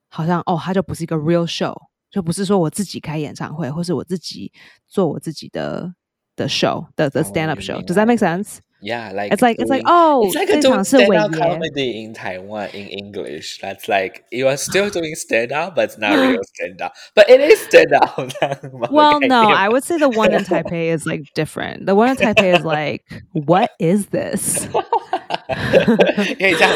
[0.09, 1.73] 好像哦它就不是一个 real show，
[2.11, 4.51] 就不是说我自己开演唱会，或是我自己
[4.89, 5.93] 做我自己的
[6.35, 7.81] 的 show 的的 stand up show。
[7.85, 8.57] Does that make sense?
[8.83, 12.13] Yeah, like it's like it's like oh, it's like a doing stand up comedy in
[12.13, 13.59] Taiwan in English.
[13.61, 16.93] That's like you are still doing stand up, but it's not real stand up.
[17.15, 18.33] But it is stand up.
[18.91, 21.85] well, no, I would say the one in Taipei is like different.
[21.85, 24.67] The one in Taipei is like, what is this?
[25.47, 26.71] 可以这样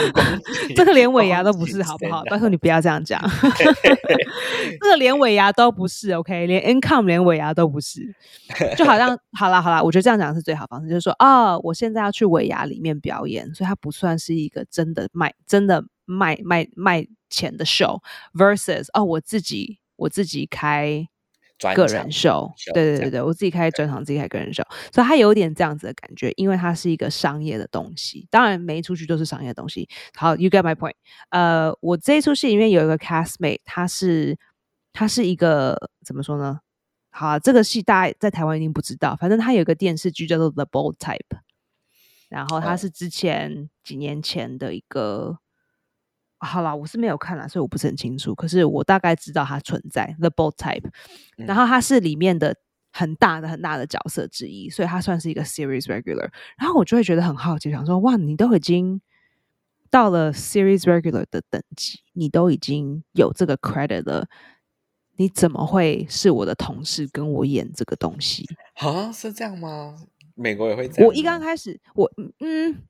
[0.76, 2.24] 这个连尾牙都不是，好不好？
[2.30, 3.22] 拜托你不要这样讲。
[4.82, 6.46] 这个连尾牙都不是，OK？
[6.48, 8.14] 连 income 连尾牙都不是，
[8.78, 21.08] 就好像 好啦好啦，我觉得这样讲是最好方式，就是说，哦，我现在要去尾牙里面表演，所以它不算是一个真的卖真的卖卖卖钱的 show，versus 哦，我自己我自己开。
[21.76, 28.28] 个人秀，对对对对，我自己开专场，自己开个人秀，所以它有点这样子的感觉，因为它是一个商业的东西。
[28.30, 29.90] 当然，每一出剧都是商业的东西。
[30.16, 30.94] 好，You get my point。
[31.30, 34.38] 呃，我这一出戏里面有一个 castmate，他是
[34.94, 36.60] 他是一个怎么说呢？
[37.10, 41.18] 好，这个戏大家在台湾一定不知道，反正他有一个电视剧叫做《The Bold Type》，
[42.30, 45.40] 然后他是之前几年前的一个。
[46.40, 48.36] 好啦，我是没有看啦，所以我不是很清楚。
[48.36, 50.90] 可是我大概知道它存在，The Bold Type，
[51.36, 52.56] 然后它是里面的
[52.92, 56.30] 很大的很大的角色之一，所以它算是一个 Series Regular。
[56.58, 59.02] 然后我就会觉得很好奇，想说哇，你都已经
[59.90, 64.28] 到了 Series Regular 的等级，你都已经有这个 credit 了，
[65.16, 68.46] 你怎么会是我的同事跟我演这个东西？
[68.76, 69.96] 啊，是这样吗？
[70.36, 71.08] 美国也会这样？
[71.08, 72.84] 我一刚开始，我嗯。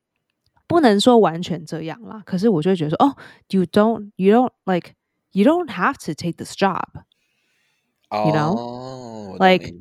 [0.68, 3.16] 不能说完全这样啦，可是我就会觉得说，哦
[3.50, 4.92] ，you don't, you don't like,
[5.32, 6.84] you don't have to take this job,
[8.12, 9.74] you know, like，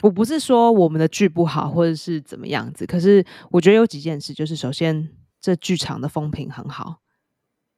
[0.00, 5.10] 我不是说我们的剧不好或者是怎么样子，可是我觉得有几件事，就是首先
[5.42, 7.02] 这剧场的风评很好，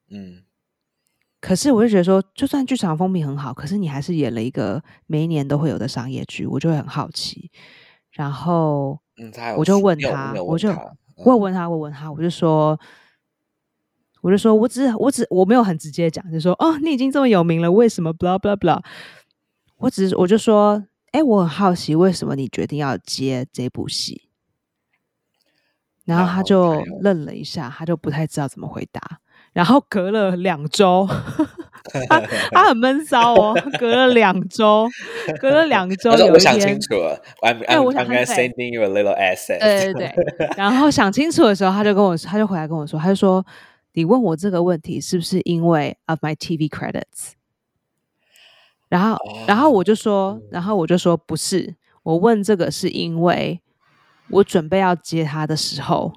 [0.09, 0.43] 嗯，
[1.41, 7.51] 可是我就觉得说，就算剧场风评很好，可是你还是演了一个每一年都会有的商业剧，我就会很好奇，
[8.11, 10.73] 然后，嗯，我就问他，我就。
[11.25, 12.79] 我问他，我问他，我就说，
[14.21, 18.81] 我就说，我只我只我没有很直接讲，就说哦，你已经这么有名了，为什么？blah blah blah。
[19.77, 24.29] 我只是我就说，哎，我很好奇，为什么你决定要接这部戏？
[26.05, 29.19] 然后他就愣了一下，他就不太知道怎么回答。
[29.53, 31.07] 然后隔了两周。
[32.07, 32.19] 他
[32.51, 34.87] 他很闷骚哦，隔了两周，
[35.39, 37.21] 隔了两周，有一天，我想清楚了，
[37.67, 43.45] 哎，我想 sending you a little asset，对对对， 然后想清楚的时候，他就跟我，他就回来跟我说，他就说，
[43.93, 47.33] 你问我这个问题是不是因为 of my TV credits？
[48.89, 53.61] 然后，然后我就说，然后我就说不是，我问这个是因为
[54.29, 56.11] 我准备要接他的时候，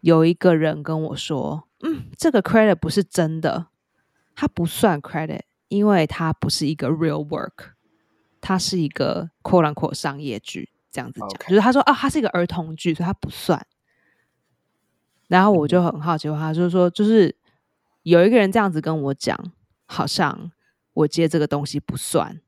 [0.00, 3.68] 有一个人跟我说，嗯，这个 credit 不是真的。
[4.34, 7.72] 它不算 credit，因为它不是一个 real work，
[8.40, 13.64] 它是一个 quote unquote 商业剧，这样子讲，就是他说啊，它是一个儿童剧，所以它不算。
[15.28, 17.34] 然后我就很好奇，他就是说，就是
[18.02, 19.38] 有一个人这样子跟我讲，
[19.86, 20.50] 好像
[20.92, 22.40] 我接这个东西不算，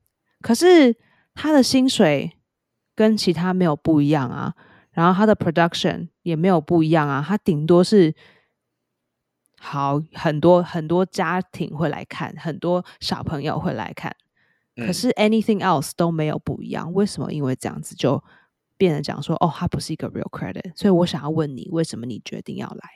[0.42, 0.94] 可是
[1.34, 2.32] 他的薪水
[2.94, 4.54] 跟其他没有不一样啊，
[4.92, 8.14] 然后他的 production 也没有不一样啊，他顶多是。
[9.58, 14.14] 好，很多很多家庭会来看，很多小朋友会来看，
[14.76, 16.92] 可是 anything else 都没有不一样。
[16.92, 17.32] 为什么？
[17.32, 18.22] 因为这样子就
[18.76, 20.72] 变得讲说，哦，它不是一个 real credit。
[20.76, 22.88] 所以我想要问你，为什么你决定要来？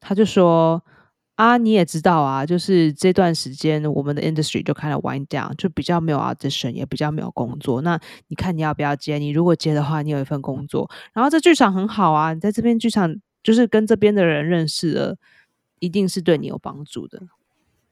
[0.00, 0.82] 他就说
[1.36, 7.82] 啊，你也知道啊，就是这段时间我们的 industry 就开始 wind down，就比较没有 audition，也比较没有工作。
[7.82, 9.18] 那你看你要不要接？
[9.18, 13.14] 你如果接的话，你有一份工作，然后这剧场很好啊，你在这边剧场。
[13.48, 15.16] 就是跟这边的人认识了，
[15.78, 17.18] 一定是对你有帮助的。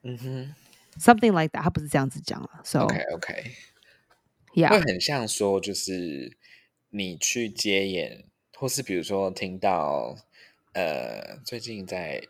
[0.02, 0.54] 嗯哼
[1.00, 2.60] ，something like that，他不是这样子讲了。
[2.62, 6.36] So OK OK，Yeah，会很像说，就是
[6.90, 10.18] 你去接演，或是比如说听到，
[10.74, 12.22] 呃，最近在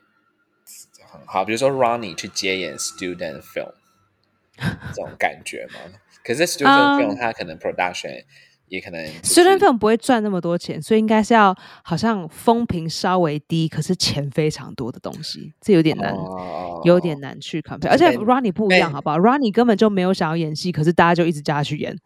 [1.10, 3.72] 很好，比如说 Ronnie 去接演 student film，
[4.94, 5.80] 这种感觉吗？
[6.22, 8.24] 可是 student film 它可能 production。
[8.68, 16.14] 也可能虽然费用不会赚那么多钱，所以应该是要好像风评稍微低，可是钱非常多的东西，这有点难，
[16.84, 17.88] 有点难去 compare。
[17.88, 21.96] 而且 Ronnie 不一样，好不好？Ronnie 根本就没有想要演戏，可是大家就一直叫他去演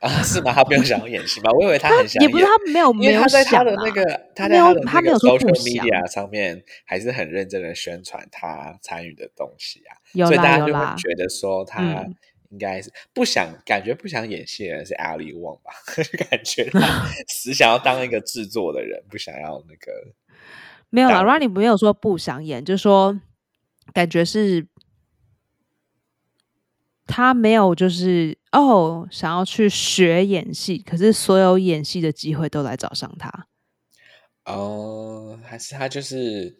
[0.00, 0.08] 啊？
[0.22, 0.52] 是吗？
[0.52, 1.50] 他不用想要演戏吗？
[1.52, 5.86] 我以为他很想，也不是他没有没有想他的那个，他没有他没有说不想。
[6.08, 12.04] 上面还是很认真的宣传他参与的东西啊，所以大家就会觉得说他。
[12.50, 15.72] 应该是不想，感觉不想演戏的人是 Ali Wong 吧？
[16.30, 20.14] 感觉 他死想要当一个制作的人，不想要那个。
[20.90, 23.20] 没有啦 r o n n i e 没有说不想演，就是说
[23.92, 24.66] 感觉是
[27.06, 33.46] 他没有，就是哦，想要去学演戏，可是所有演戏的机会都来找上他。
[34.46, 36.56] 哦，还是他就是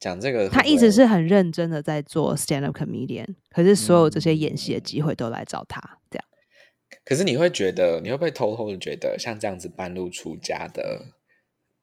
[0.00, 6.24] 讲这个，他一直是很认真的在做 stand up comedian，可是所有这些演戏的机会都来找他，这样。
[7.04, 11.06] 可是你会觉得，你会不会偷偷的觉得，像这样子半路出家的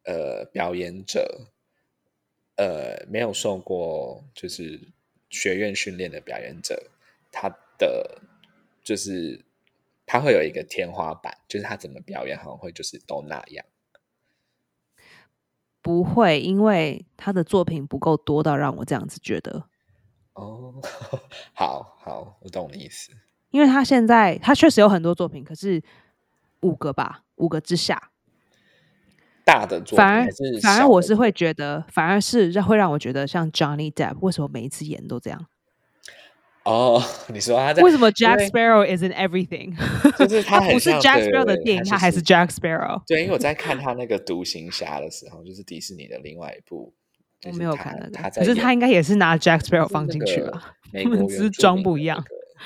[0.05, 1.49] 呃表演者，
[2.55, 4.79] 呃没有受过就是
[5.29, 6.91] 学院训练的表演者，
[7.31, 8.21] 他的
[8.83, 9.43] 就是
[10.05, 13.65] 他会有一个天花板，就是他怎么表演好像会就是都那样。
[15.85, 19.65] 不会，因为他的作品不够多到让我这样子觉得。
[20.33, 20.73] 哦，
[21.53, 23.11] 好好，我懂你意思。
[23.51, 25.79] 因为他现在他确实有很多作品，可是
[26.61, 28.09] 五个吧，五个之下，
[29.45, 30.27] 大的作品反而
[30.59, 35.45] 反而我是会觉得，反而是让会让我觉得像 Johnny Depp 为什么每一次演都这样？
[36.65, 37.01] 哦，
[37.31, 39.75] 你说他在为什么 Jack Sparrow is in everything？
[40.17, 43.01] 就是他不是 Jack Sparrow 的电影，他还是 Jack Sparrow。
[43.05, 46.93] 对，因为我在看他那个独行侠的时候，就是迪士尼的另外一部，
[47.45, 52.23] 我没有看那个，可是他应该也是拿 Jack Sparrow 放进去了，美 国只是装不一样。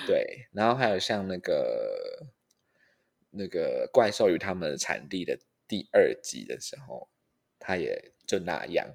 [0.07, 2.27] 对，然后还有像那个
[3.31, 7.09] 那个怪兽与他们的产地的第二集的时候，
[7.59, 8.86] 他也就那样。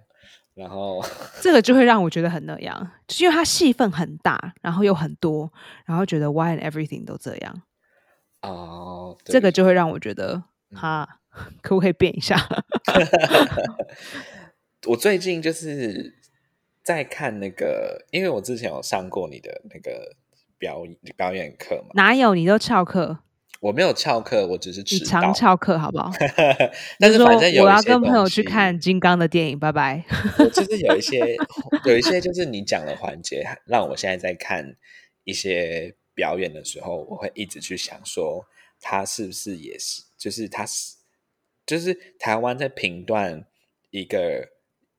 [0.55, 1.05] 然后
[1.43, 5.53] 这个就会让我觉得很那样，就是因为他戏份很大，然后又很多，
[5.85, 7.63] 然后觉得 Why and everything 都这样
[8.43, 11.19] 哦，这个就会让我觉得哈，
[11.61, 12.39] 可不可以变一下？
[14.87, 16.15] 我最近就是
[16.85, 20.15] 在看那个，因为我之前有上过你的那个
[20.57, 20.83] 表
[21.17, 23.19] 表演课嘛，哪有你都翘课？
[23.65, 25.07] 我没有翘课，我只是迟到。
[25.07, 26.13] 常翘课好不好？
[27.01, 30.05] 但是反正有我要跟朋友去看金刚的电影，拜拜。
[30.53, 31.35] 就是有一 些
[31.87, 34.77] 有一些就是你讲的环节，让我现在在看
[35.25, 38.45] 一些表演的时候，我会一直去想说，
[38.83, 40.97] 他是不是也是，就是他是，
[41.65, 43.47] 就是台湾在评断
[43.89, 44.47] 一个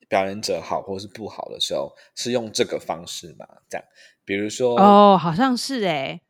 [0.09, 3.45] 表演者好或是不好的时候，是用这个方式嘛？
[3.69, 3.85] 这样，
[4.25, 6.21] 比如说哦，好像是哎。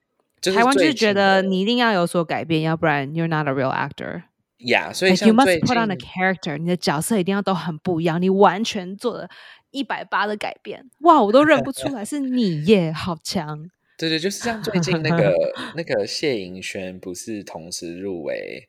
[0.41, 4.23] 台湾就是觉得你一定要有所改变，要不然 you're not a real actor。
[4.59, 9.29] 呀，所以 you must put on a character，你的角色一定要都很不一样，你完全做了
[9.71, 10.89] 一百八的改变。
[11.01, 13.69] 哇，我都认不出来是你耶，好强！
[13.97, 15.33] 对对，就是像最近那个
[15.75, 18.67] 那个谢盈萱，不是同时入围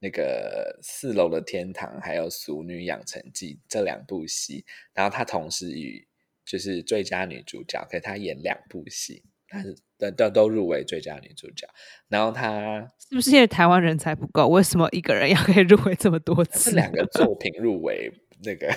[0.00, 6.06] 那个四楼的天堂，还有俗女养成记这两部戏，然后她同时与
[6.44, 9.76] 就是最佳女主角，可是她演两部戏，但是。
[9.98, 11.66] 都都都入围最佳女主角，
[12.10, 14.46] 然后她是不是因为台湾人才不够？
[14.46, 16.72] 为什么一个人要 可以入围这么多次？
[16.72, 18.12] 两个作品入围
[18.44, 18.68] 那个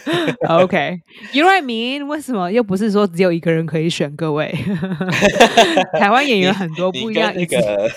[0.47, 2.05] ，OK，You know what I mean？
[2.05, 4.15] 为什么又不是说只有一个人可以选？
[4.15, 4.49] 各位，
[5.99, 7.33] 台湾演员很多不一样。
[7.35, 7.91] 那个，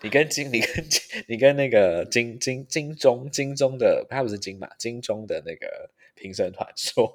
[0.00, 0.84] 你跟金，你跟
[1.28, 7.06] 你跟那个金金金钟金钟的，他不是金马金钟的那个评审团说，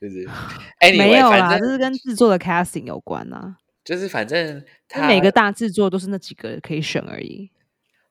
[0.00, 0.28] 就是
[0.80, 3.58] 哎，没有啦，这是跟制作的 casting 有关啊。
[3.88, 7.50] 就是反正他每个大制作都是那几个可以选而已。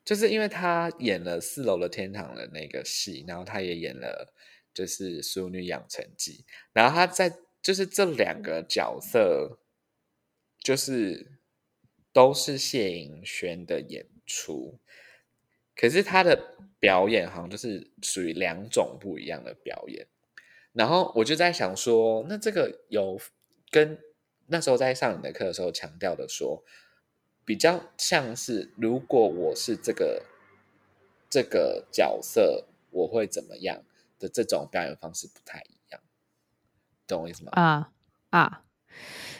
[0.04, 4.34] 就是因为他演了四楼的天堂的那个戏，然后他也演了
[4.74, 9.60] 就是《淑女养成记》，然后他在就是这两个角色，
[10.58, 11.34] 就是
[12.12, 14.80] 都是谢盈萱的演出，
[15.76, 20.08] 可是他的表演好像就是属于两种不一样的表演。
[20.74, 23.22] 然后我就在想说，那这个有
[23.70, 24.00] 跟。
[24.48, 26.64] 那时候在上你的课的时候，强调的说，
[27.46, 30.24] 比较像是如果我是这个
[31.30, 33.84] 这个角色，我会怎么样
[34.20, 36.02] 的这种表演方式不太一样，
[37.08, 37.52] 懂我意思吗？
[37.54, 37.90] 啊
[38.30, 38.62] 啊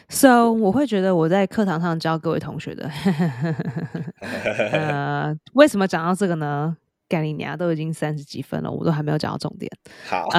[0.08, 2.88] ，So 我会觉得我在课堂上教各位同学的，
[4.72, 6.76] 呃，为什么讲到这个呢？
[7.08, 9.70] 盖利尼亚都已经三十几分了，我都还没有讲到重点。
[10.04, 10.28] 好。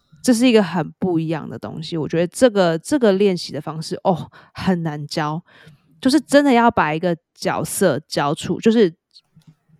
[0.21, 5.43] 这是一个很不一样的东西，我觉得这个这个练习的方式哦很难教，
[5.99, 8.93] 就是真的要把一个角色教出，就是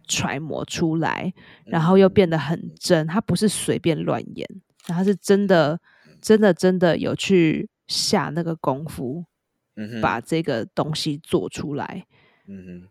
[0.08, 1.32] 揣摩出来，
[1.66, 4.48] 然后又变得很真，他不是随便乱演，
[4.88, 5.80] 他是真的
[6.20, 9.26] 真的真的有去下那个功夫，
[10.02, 12.06] 把这个东西做出来，
[12.48, 12.88] 嗯哼，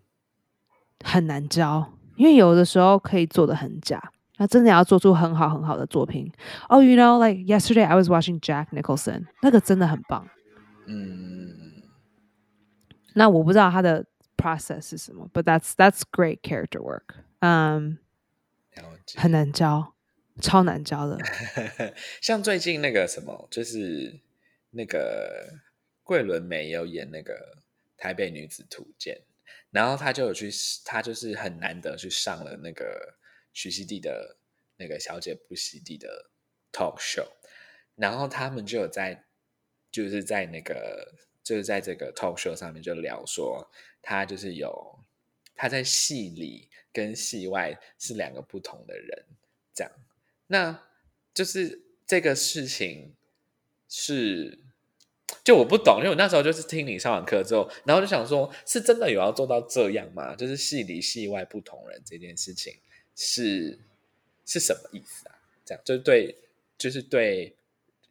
[1.04, 4.12] 很难教，因为有的时候可以做的很假。
[4.40, 6.32] 他真的要做出很好很好的作品。
[6.70, 10.26] Oh, you know, like yesterday I was watching Jack Nicholson，那个真的很棒。
[10.86, 11.82] 嗯，
[13.12, 14.06] 那我不知道他的
[14.38, 17.16] process 是什么，but that's that's great character work。
[17.40, 17.98] 嗯，
[19.14, 19.92] 很难教，
[20.40, 21.18] 超难教的。
[22.22, 24.20] 像最近那个什么，就是
[24.70, 25.60] 那个
[26.02, 27.34] 桂纶镁有演那个
[27.98, 29.14] 《台北女子图鉴》，
[29.70, 30.50] 然后他就有去，
[30.86, 33.18] 他就是很难得去上了那个
[33.52, 34.36] 徐熙娣的
[34.76, 36.30] 那个小姐不熙娣的
[36.72, 37.26] talk show，
[37.96, 39.24] 然后他们就有在，
[39.90, 43.70] 就是在那个，就是在这个 talk show 上面就聊说，
[44.02, 44.98] 他就是有
[45.54, 49.24] 他在戏里跟戏外是两个不同的人，
[49.74, 49.92] 这样，
[50.46, 50.88] 那
[51.34, 53.14] 就是这个事情
[53.88, 54.58] 是。
[55.44, 60.34] 就我不懂，因为我那时候就是听你上完课之后，然后就想说，是真的有要做到这样吗？
[60.34, 62.74] 就是戏里戏外不同人这件事情
[63.20, 63.78] 是
[64.46, 65.36] 是什么意思啊？
[65.64, 66.36] 这样就是对，
[66.78, 67.54] 就是对。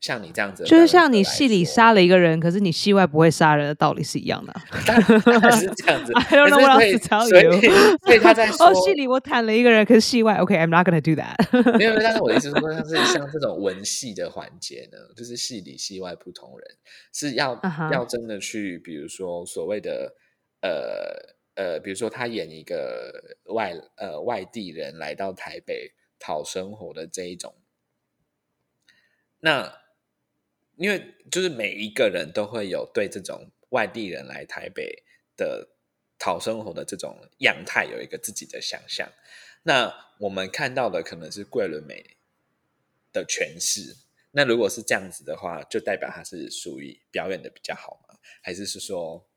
[0.01, 4.53] 像你这样子，就是像你戏里杀了一个人，可是你戏外不会杀人的道理是一样的。
[4.71, 7.59] 是这样子， I don't know to tell you。
[8.07, 11.77] 所以他在 哦，戏里我砍了一个人，可是戏外，OK，I'm not gonna do that。
[11.77, 16.65] 没有，但是我的意思是说，像是像这种文戏的环节呢，就是戏里戏外不同人，
[17.11, 17.59] 是要
[17.91, 20.13] 要真的去，比如说所谓的
[20.61, 27.53] 呃呃，比如说他演一个外呃外地人来到台北讨生活的这一种，
[29.39, 29.77] 那。
[30.81, 35.03] 因为就是每一个人都会有对这种外地人来台北
[35.35, 35.67] 的
[36.17, 39.11] 讨生活的这种样态有一个自己的想象。
[39.63, 42.15] 那我们看到的可能是桂纶镁
[43.11, 43.97] 的诠释。
[44.31, 48.17] 那如果是这样子的话，就代表他是属于表演的比较好吗？
[48.41, 49.28] 还是是说，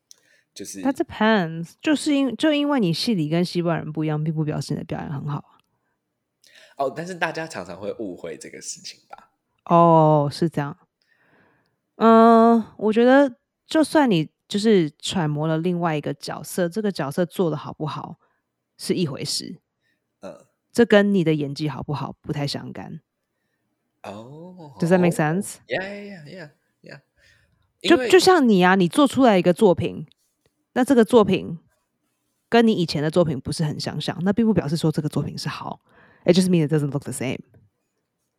[0.55, 1.72] 就是 That depends。
[1.80, 5.59] 就是因就因为你戏里跟西外人不一样，并不表示你的表演很好。
[6.76, 9.30] 哦，但是大家常常会误会这个事情吧？
[9.66, 10.76] 哦，是这样。
[11.96, 13.36] 嗯，我觉得
[13.66, 18.16] 就算你就是揣摩了另外一个角色，这个角色做的好不好
[18.78, 19.61] 是一回事。
[20.20, 23.00] 嗯，这跟你的演技好不好不太相干。
[24.03, 25.57] 哦，Does that make sense?
[25.68, 26.50] Yeah, yeah, yeah,
[26.82, 27.00] yeah.
[27.82, 30.07] 就就像你啊，你做出来一个作品，
[30.75, 31.59] 那这个作品
[32.49, 35.81] 跟你以前的作品不是很相像，那并不表示说这个作品是好。
[36.25, 37.41] It just means it doesn't look the same.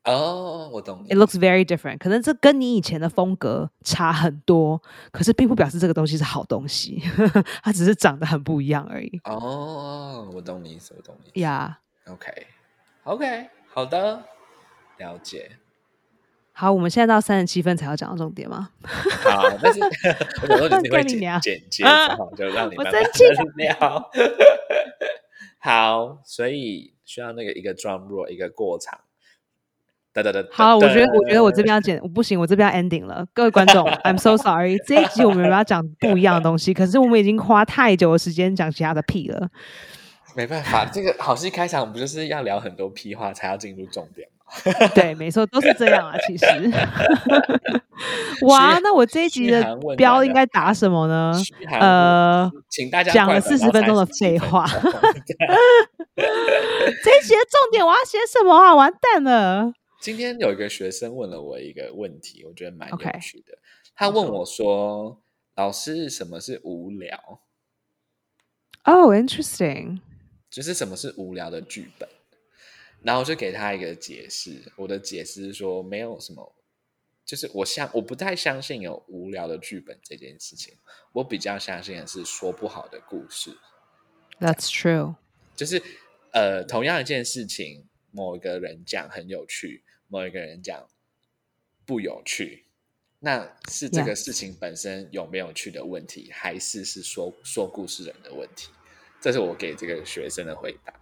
[0.05, 1.05] 哦，我懂。
[1.07, 4.81] It looks very different，可能这跟你以前的风格差很多，
[5.11, 7.01] 可是并不表示这个东西是好东西，
[7.63, 9.21] 它只是长得很不一样而已。
[9.23, 11.39] 哦，我懂你意思，我懂你意思。
[11.39, 14.25] 呀，OK，OK，好的，
[14.97, 15.57] 了解。
[16.55, 18.69] 好，我们现在到三十七分才要讲到重点吗？
[19.25, 23.03] 好，但是我有时候你会剪剪 接，好，就让你慢慢
[23.57, 24.11] 聊。
[25.59, 28.99] 好，所以需要那个一个 drum roll，一个过场。
[30.51, 33.25] 好，我觉得，我觉得我这边要剪，我不行，我这边要 ending 了。
[33.33, 39.49] 各位观众，I'm so sorry，这一集我们要讲不一样的东西，可是我们已经花太久的时间讲其他的屁了。
[40.35, 44.32] 没办法，这个好戏开场不就是要聊很多屁话才要进入重点吗？
[44.93, 46.15] 对，没错，都是这样啊。
[46.27, 46.45] 其实，
[48.45, 51.33] 哇，那我这一集的标应该打什么呢？
[51.79, 54.65] 呃，请大家讲了四十分钟的废话。
[56.15, 58.75] 这一集的重点我要写什么啊？
[58.75, 59.73] 完蛋了！
[59.99, 63.57] 今天有一个学生问了我一个问题，我觉得蛮有趣的。
[63.95, 65.21] 他问我说
[65.55, 67.39] ：“老师，什么是无聊
[68.83, 69.99] ？”Oh, interesting。
[70.49, 72.09] 就是什么是无聊的剧本？
[73.03, 74.71] 然后我就给他一个解释。
[74.75, 76.55] 我的解释是说，没有什么，
[77.25, 80.75] 就是我相我不太相信有无聊的剧本这件事情。
[81.11, 83.57] 我比较相信的是说不好的故事。
[84.39, 85.15] That's true。
[85.55, 85.81] 就是
[86.31, 89.83] 呃，同样一件事情，某一个人讲很有趣。
[90.07, 90.87] 某一个人讲
[91.87, 92.65] 不有趣，
[93.19, 98.69] 那是这个事情本身有没有趣的问题，还是是说说故事人的问题？
[99.19, 100.93] 这是我给这个学生的回答。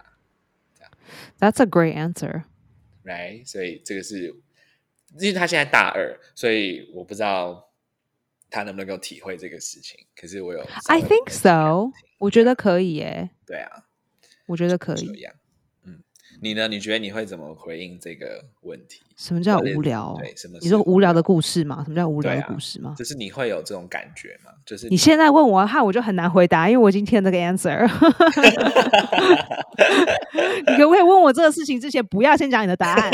[1.38, 2.44] That's a great answer,
[3.04, 3.46] right？
[3.46, 4.34] 所以这个是，
[5.18, 7.70] 因为他现在大二，所以我不知道
[8.50, 10.06] 他能不能够体会这个事情。
[10.16, 13.30] 可是我有，I think so，我觉得可以耶。
[13.46, 13.86] 对啊，
[14.46, 15.26] 我觉得可以。
[15.84, 16.02] 嗯
[16.40, 16.66] 你呢？
[16.66, 19.02] 你觉得你会怎么回应这个问题？
[19.22, 20.16] 什么叫无聊？
[20.18, 20.58] 对，什么？
[20.60, 21.82] 你说无聊的故事吗？
[21.84, 22.92] 什么叫无聊的故事吗？
[22.98, 24.50] 就是你会有这种感觉吗？
[24.66, 27.82] 就是你现在问我，哈，我就很难回答，因为我已经填这个 answer。
[30.66, 33.10] 你可不可以问我这个事情之前，不要先讲你的答案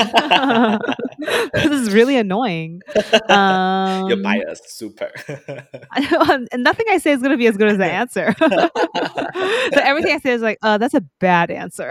[1.52, 2.80] ？？This is really annoying.
[3.28, 5.10] Um, You're biased, super.
[6.56, 8.34] nothing I say is going to be as good as the answer.
[8.38, 11.90] so everything I say is like, uh, that's a bad answer.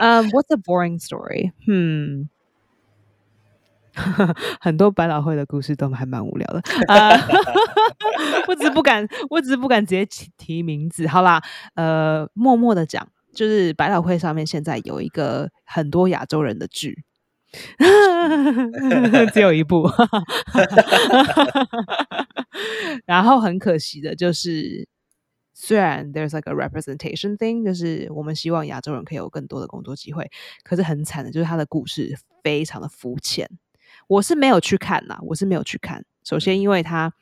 [0.00, 1.52] um, what's a boring story?
[1.66, 2.22] Hmm.
[4.60, 7.10] 很多百老汇的故事都还蛮无聊的啊！
[8.48, 11.06] 我只是不敢，我只是不敢直接提名字。
[11.06, 11.42] 好啦，
[11.74, 17.04] 呃，默默的讲，就是百老汇上面现在有一个很多亚洲人的剧，
[19.32, 19.90] 只有一部。
[23.06, 24.88] 然后很可惜的就是，
[25.54, 30.30] 虽然 there's like a representation thing，就是我们希望亚洲人可以有更多的工作机会，
[30.64, 33.48] 可是很惨的就是他的故事非常的肤浅。
[34.12, 36.04] 我是没有去看啦，我是没有去看。
[36.22, 37.14] 首先，因为他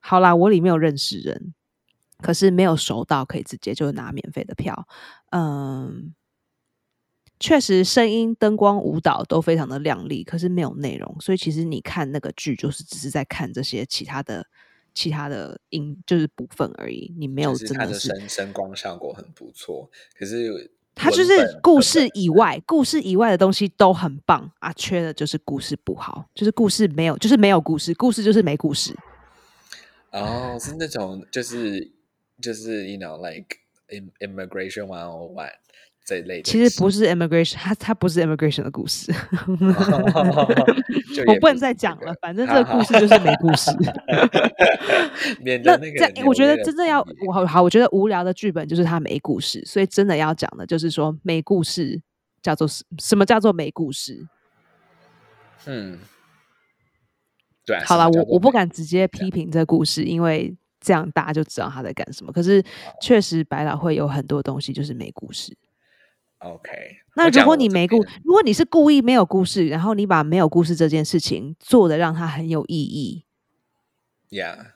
[0.00, 1.54] 好啦，我里面有认识人，
[2.18, 4.88] 可是没有熟到可以直接就拿免费的票。
[5.30, 6.12] 嗯，
[7.38, 11.16] 确实声音、灯光、舞蹈都非常的亮丽，可是没有内容。
[11.20, 14.44] 所以其实你看那个剧，就是只是在看这些其他的、
[14.92, 17.14] 其他的音，就是部分而已。
[17.16, 20.72] 你没有真的是声声光效果很不错，可是。
[20.94, 28.94] 它就是故事以外，故事以外的东西都很棒啊，缺的就是故事不好，就是故事没有，就是没有故事，故事就是没故事。
[30.12, 31.90] 哦，是那种，就是
[32.40, 33.58] 就是，you know like
[34.20, 35.50] immigration one on one。
[36.04, 39.10] 这类其实不是 immigration，它它不是 immigration 的故事。
[41.26, 43.70] 我不能再讲了，反正这个故事就是没故事。
[45.40, 45.72] 那这
[46.26, 51.98] 我觉得真正要我好好，我觉得无聊的剧本就是它没故事，所以真的要讲的就是说没故事
[52.42, 54.26] 叫做什么叫做没故事？
[55.64, 55.98] 嗯，
[57.64, 57.78] 对。
[57.86, 62.30] 好了，我我不敢直接批评这个故事，因为这样大家就知道他在干什么。
[62.30, 62.62] 可是
[63.00, 65.56] 确实百老汇有很多东西就是没故事。
[66.44, 73.24] OK，那如果你没故，如果你是故意没有故事，然后你把没有故事这件事情做的让它很有意义
[74.28, 74.66] ，Yeah，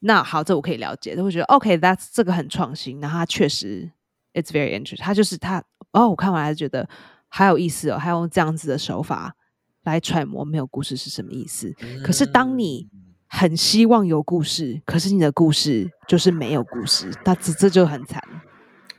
[0.00, 3.92] 那好，这我可以了解，就会觉得 OK，That's 这个很创新，然后它确实
[4.32, 6.88] It's very interesting，它就是它哦，我看完还是觉得
[7.28, 9.36] 还有意思哦，还用这样子的手法
[9.82, 11.74] 来揣摩没有故事是什么意思。
[12.02, 12.88] 可是当你
[13.26, 18.22] 很希望有故事，可是你的故事就是没有故事，那这这就很惨。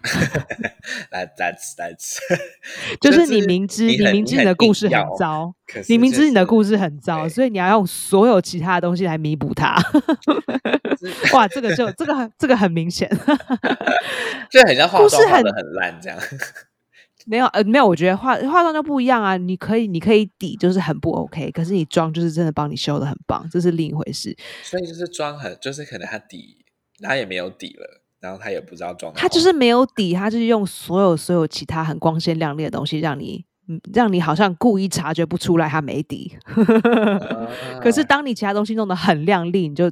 [1.11, 2.17] That that's that's，
[2.99, 5.53] 就是你明知你明知你的故事很糟，
[5.87, 9.75] 你明知你的故事很糟，所以你要用所有其他的东西来弥补它。
[11.33, 13.09] 哇，这个就这个这个很明显，
[14.51, 16.19] 就很像故事很很烂这样。
[17.25, 19.37] 没有呃没有，我觉得化化妆就不一样啊。
[19.37, 24.35] 你可以你可以底就是很不 OK，可是你妆就是真的帮你修的很棒，这是另一回事。
[24.63, 26.65] 所以就是妆很就是可能它底
[27.01, 28.02] 他也没有底了。
[28.23, 33.43] 然后他也不知道装，他就是没有底，他就是用所有所有其他很光鲜亮丽的东西，让你，
[33.93, 36.33] 让你好像故意察觉不出来他没底。
[37.83, 39.91] 可是当你其他东西弄得很亮丽，你就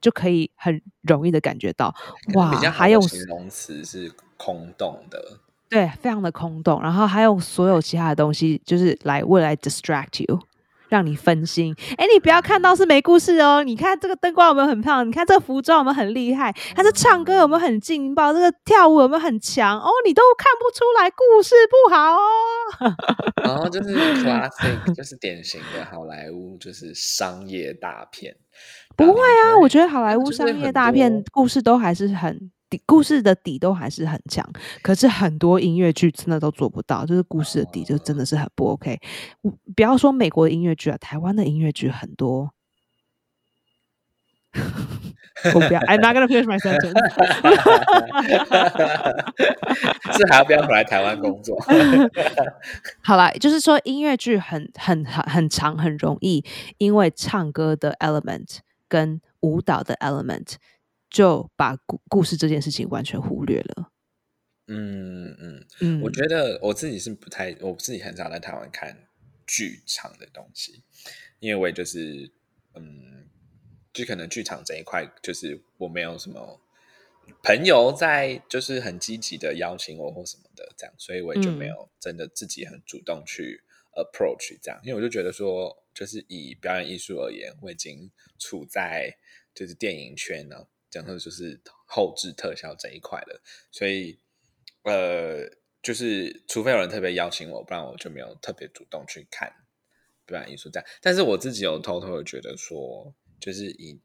[0.00, 1.92] 就可以很容易的感觉到，
[2.34, 6.80] 哇，还有形容词是空洞的，对，非常的空洞。
[6.80, 10.38] 然后还有所有其他的东西，就是来未来 distract you。
[10.92, 13.64] 让你分心，哎，你不要看到是没故事哦。
[13.64, 15.08] 你看这个灯光有没有很漂亮？
[15.08, 16.52] 你看这个服装有没有很厉害？
[16.76, 18.30] 他这唱歌有没有很劲爆？
[18.30, 19.80] 这个跳舞有没有很强？
[19.80, 22.94] 哦，你都看不出来故事不好哦。
[23.42, 28.36] 然后就是 classic，就是典型的好莱坞，就是商业大片。
[28.94, 32.50] 不会啊，我觉得好莱坞商业大片故事都还是很。
[32.86, 34.48] 故事的底都还是很强，
[34.82, 39.00] 可是很多音乐剧真的都做不到，就是故事的底就真的是很不 OK。
[39.74, 42.52] 不要说美国的音乐剧啊，台湾的音乐剧很多。
[45.54, 46.92] 我不要，I'm not gonna finish my sentence。
[50.14, 51.58] 是还要不要回来台湾工作？
[53.02, 56.44] 好了，就是说音乐剧很很很很长，很容易
[56.76, 58.58] 因为唱歌的 element
[58.88, 60.56] 跟舞蹈的 element。
[61.12, 63.92] 就把故故事这件事情完全忽略了。
[64.68, 68.96] 嗯嗯嗯，我觉得我自己是不太，我自己很少在台湾看
[69.46, 70.82] 剧场的东西，
[71.40, 72.32] 因为我也就是
[72.74, 73.28] 嗯，
[73.92, 76.60] 就可能剧场这一块，就是我没有什么
[77.42, 83.62] 朋友在，就是很积极的邀请我或什么的这样，所以我也就没有真的自己很主动去
[83.96, 89.18] approach 这样，因为我就觉得说，就是以表演艺术而言，我已经处在
[89.52, 90.68] 就是电影圈呢。
[90.92, 93.40] 讲的就是后置特效这一块的，
[93.70, 94.20] 所以
[94.82, 95.48] 呃，
[95.82, 99.50] 就是除非有人特别邀请我，不然我就没有特别主动去看
[100.26, 100.88] 表演艺术这样。
[101.00, 104.00] 但是我自己有偷偷的觉得说，就是以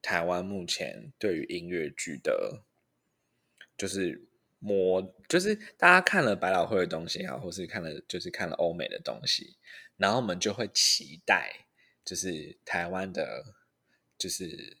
[0.00, 2.64] 台湾目前对于音乐剧的，
[3.76, 4.26] 就是
[4.58, 9.58] 摸，就是大家看了百老汇的东西啊，或是看了就是看了欧美的东西，
[9.98, 11.66] 然后我们就会期待
[12.04, 13.44] 就是台湾的，
[14.16, 14.78] 就是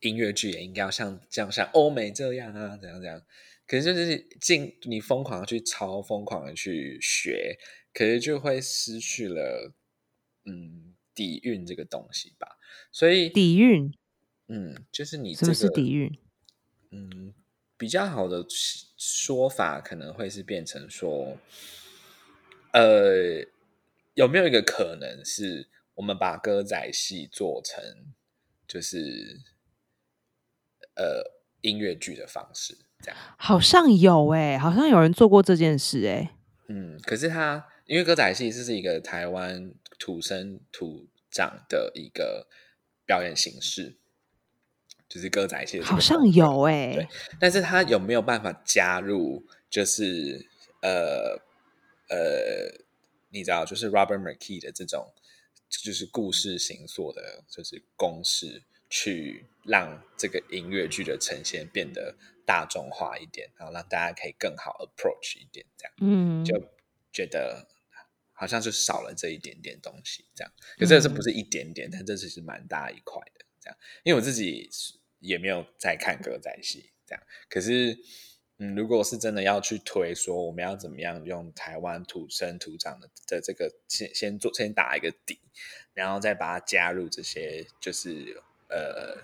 [0.00, 3.22] 音乐剧也应该要像这样像欧美这样啊，怎样怎样。
[3.66, 7.58] 可是就是进你疯狂的去抄，疯狂的去学，
[7.92, 9.74] 可是就会失去了
[10.44, 12.56] 嗯底蕴这个东西吧。
[12.90, 13.92] 所以底蕴，
[14.46, 16.18] 嗯，就是你什么是底蕴？
[16.90, 17.34] 嗯，
[17.76, 18.46] 比较好的
[18.96, 21.36] 说法可能会是变成说，
[22.72, 23.44] 呃，
[24.14, 27.84] 有没有一个可能是我们把歌仔戏做成
[28.66, 29.40] 就是
[30.98, 31.22] 呃
[31.62, 32.76] 音乐剧的方式？
[33.00, 36.36] 这样好像有哎，好像有人做过这件事哎。
[36.68, 42.46] 嗯，可是他因为歌仔戏这是一个台湾土生土长的一个
[43.06, 43.96] 表演形式，
[45.08, 46.92] 就是歌仔戏好像有哎。
[46.92, 47.08] 对，
[47.40, 49.46] 但是他有没有办法加入？
[49.70, 50.48] 就是
[50.80, 51.38] 呃
[52.08, 52.84] 呃，
[53.28, 55.12] 你知道，就是 Robert McKee 的这种，
[55.68, 58.62] 就是故事形塑的，就是公式。
[58.90, 62.16] 去让这个音乐剧的呈现变得
[62.46, 66.58] 大众化一点，然后让大家可以更好 approach 一点，这样，嗯，就
[67.12, 67.68] 觉得
[68.32, 70.52] 好像就少了这一点点东西，这样。
[70.78, 71.90] 可这是不是一点点？
[71.92, 73.78] 但这只是蛮大一块的，这样。
[74.04, 74.70] 因为我自己
[75.18, 77.22] 也没有在看歌仔戏，这样。
[77.50, 77.98] 可是，
[78.56, 85.38] 嗯，如果是真的要去推说我们要怎么样用台湾土生土长的的这个先先做先打一个底，
[85.92, 88.42] 然后再把它加入这些，就是。
[88.68, 89.16] 呃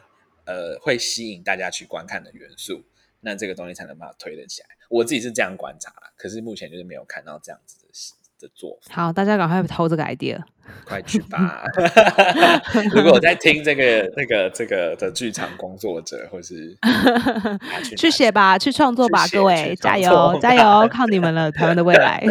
[0.47, 2.85] 呃，会吸引大家去观看的元素，
[3.21, 4.69] 那这个东西才能把它推得起来。
[4.91, 7.89] 我自己是这样观察，可是目前就是没有看到这样子的
[8.47, 8.95] 的做法。
[8.95, 10.39] 好，大家赶快偷这个 idea，
[10.85, 11.65] 快去吧！
[12.93, 16.77] 如果我在听这个、那个、这个的剧场工作者，或是
[17.97, 22.23] 去写吧，去创作吧，各位加油加油，靠你们了，台湾的未来。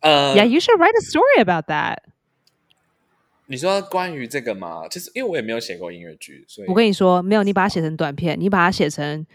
[0.00, 1.98] 呃，Yeah, you should write a story about that.
[3.46, 4.88] 你说关于这个吗？
[4.88, 9.26] 其实因为我也没有写过音乐剧，所以我跟你说，没有你把它写成短片，你把它写成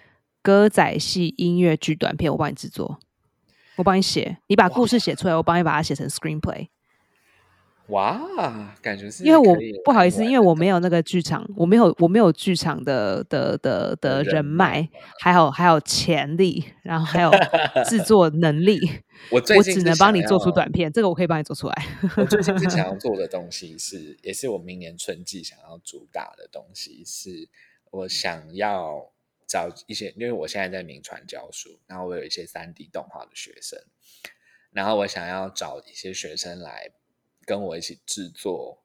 [0.41, 2.99] 歌仔戏音乐剧短片，我帮你制作，
[3.75, 6.69] 我帮你写，你把故事写出来，我帮你把它写成 screenplay。
[7.89, 14.87] 哇，感觉是因为我不好意思，因为我没有那个剧场，我没有我没有剧场的的的的人脉，
[15.19, 17.31] 还有还有潜力，然后还有
[17.85, 18.79] 制 作能力。
[19.31, 21.87] 我我只能帮你做出短片，这个我可以帮你做出来。
[22.15, 27.49] 我最近是想要 做的东西是，也是我明年春季想要主打的东西，是
[27.91, 29.11] 我想要
[29.47, 33.79] 找一些，因为我现在在名传教书，然后我有一些三 D 动画的学生，
[34.71, 36.91] 然后我想要找一些学生来。
[37.49, 38.77] 跟我一起制作，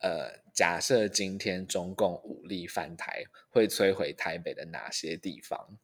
[0.00, 5.78] 呃，假设今天中共武力翻台，会摧毁台北的哪些地方？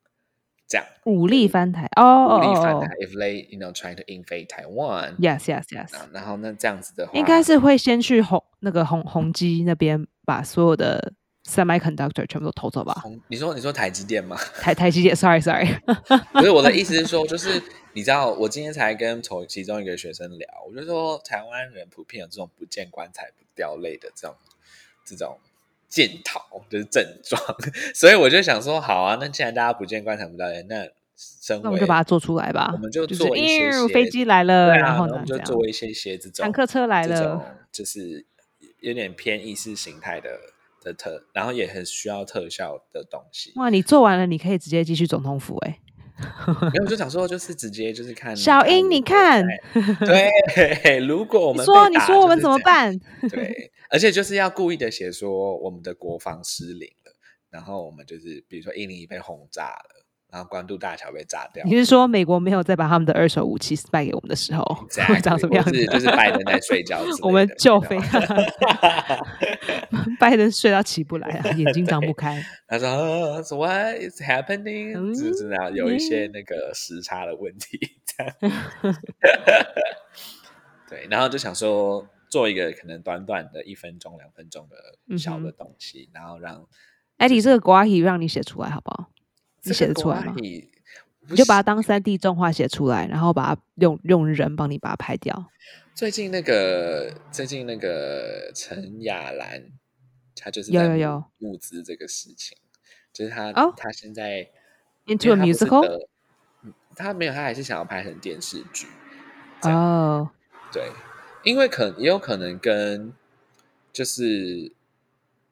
[0.67, 11.13] 这样武力翻台哦，武力翻台，if they you know trying to invade Taiwan，yes yes yes，然后那这样子的话，应该是会先去红那个红红基那边把所有的。
[11.47, 13.05] Semiconductor 全部都偷走吧？
[13.29, 14.37] 你说你说台积电吗？
[14.61, 15.67] 台台积电，sorry sorry，
[16.35, 24.37] 不是我的意思是说，就是你知道，我今天才跟从其中一个学生聊，我就说台湾人普遍有这种不见棺材不掉泪的这种
[25.05, 25.39] 这种
[25.89, 27.41] 检讨，就是症状，
[27.95, 30.89] 所以我就想说，好啊，那既然大家不见棺材不掉泪，那
[31.49, 38.27] 那我们就把它做出来吧，我们就做一些飞机来了，然后呢，就做一些些这种坦克车来了，就是
[38.81, 40.29] 有点偏意识形态的。
[40.87, 43.53] 的特，然后也很需要特效的东西。
[43.57, 45.71] 哇，你做完了，你可以直接继续总统府哎。
[45.71, 45.81] 欸。
[46.17, 52.99] 然后，我就想说，就是直接就是看小英，你看，对，如果我们说，你说我们怎么办？
[53.29, 57.13] 对，而且就是要故意的写说我们的国防失灵了，
[57.51, 60.06] 然后我们就是比如说印尼被轰炸了。
[60.31, 61.65] 然后关渡大桥被炸掉。
[61.65, 64.63] 你是说美国没有再把他们的二手武器卖给我们的时候，
[65.09, 65.87] 会 长什么样子？
[65.87, 67.99] 就是拜登在睡觉，我们就飞。
[70.19, 72.43] 拜登睡到起不来啊，眼睛张不开。
[72.67, 78.35] 他说：“What is happening？” 就是那有一些那个时差的问题，这样。
[80.89, 84.77] 对，然后就想说做一个可能短短的一分钟、两分钟的
[85.19, 86.65] 小的东西，然后让
[87.19, 89.11] 艾迪这个瓜题让你写出来好不好？
[89.67, 90.35] 你写得出来吗？
[91.29, 95.51] 你就把它当三 D 动画写出来，然后把它用用人帮你把它拍掉。
[95.93, 99.65] 最近那个最近那个陈雅兰，
[100.37, 102.57] 她就是有有有募资这个事情，
[103.13, 104.49] 就是他他现在
[105.07, 106.07] into a musical，
[106.95, 108.87] 他没有，他还是想要拍成电视剧。
[109.63, 110.31] 哦，
[110.71, 110.93] 对，
[111.43, 113.13] 因为可也有可能跟
[113.93, 114.73] 就是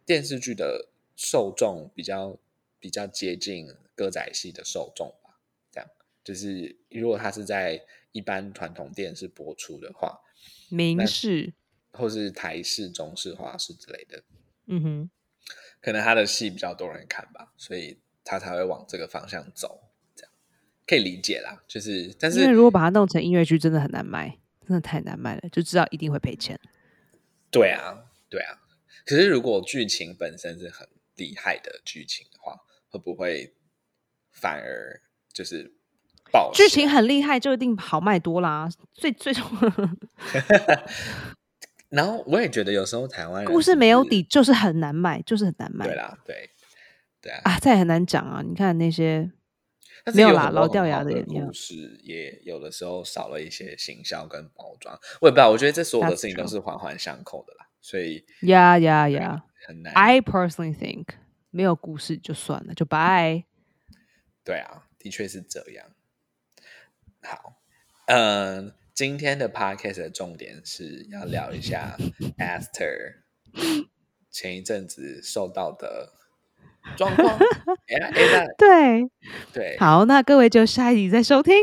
[0.06, 2.36] 电视剧的受众比较
[2.84, 3.66] 比较接近。
[3.96, 5.38] 歌仔戏的受众吧，
[5.70, 5.88] 这样
[6.24, 7.80] 就是如果他是在
[8.10, 10.18] 一般传统电视播出的话，
[10.68, 11.54] 明式，
[11.92, 14.24] 或是台式、中式、华式之类的。
[14.66, 15.10] 嗯哼，
[15.80, 19.92] 可能他的戏比较多人看吧，所以他才会往这个方向走。
[20.16, 20.32] 这样
[20.84, 26.58] 可以理解啦，就是但是因为如果把它弄成音乐剧，真的很难卖，真的太难卖了，就知道一定会赔钱。
[27.48, 28.58] 对啊，对啊。
[29.06, 32.26] 可是如果剧情本身是很厉害的剧情
[32.94, 33.52] 会不会
[34.30, 35.00] 反而
[35.32, 35.74] 就是
[36.30, 36.52] 爆？
[36.54, 38.68] 剧情很厉害就一定好卖多啦。
[38.92, 39.44] 最最终，
[41.90, 45.86] 然后我也觉得有时候台湾故事没有底，就是很难卖，就是很难卖。
[45.86, 46.50] 对啦，对
[47.20, 48.42] 对啊，啊，这也很难讲啊。
[48.46, 49.28] 你看那些
[50.14, 54.96] 没有啦，老掉牙的也故事，也有的时候少了一些行销跟包装。
[55.20, 57.66] 我也不知道，我觉得这所有的事情都是环环相扣的啦。
[57.80, 59.92] 所以，Yeah Yeah Yeah，很难。
[59.94, 61.06] I personally think
[61.54, 63.44] 没有故事就算了，就 Bye。
[64.42, 65.86] 对啊，的确是这样。
[67.22, 67.54] 好，
[68.06, 71.96] 嗯，今天的 podcast 的重点是要聊一下
[72.38, 73.18] Esther
[74.32, 76.12] 前一阵子受到的
[76.96, 77.38] 状况。
[78.58, 79.08] 对
[79.52, 81.54] 对，好，那各位就下一集再收听。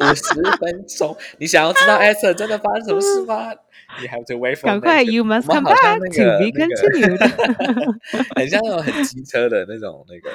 [0.00, 3.52] 五十分钟，你想要知道 Esther 真的发生什么事吗
[4.00, 7.18] ？You have to wait for 赶快，You must come back to be continued。
[8.36, 10.30] 很像那种很机车的那种，那个、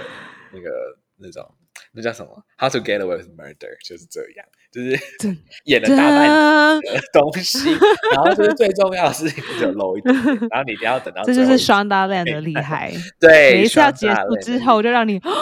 [0.51, 0.69] 那个、
[1.17, 1.55] 那种，
[1.93, 3.77] 那叫什么？How to get away with murder？
[3.83, 4.99] 就是这样，就是
[5.65, 7.71] 演了大半的东西，
[8.13, 10.13] 然后就是最重要的事情就漏一点，
[10.49, 11.23] 然后你一定要等到。
[11.25, 12.93] 这就是双大量的厉害。
[13.19, 15.33] 对，每一次要结束之后，就让你 Oh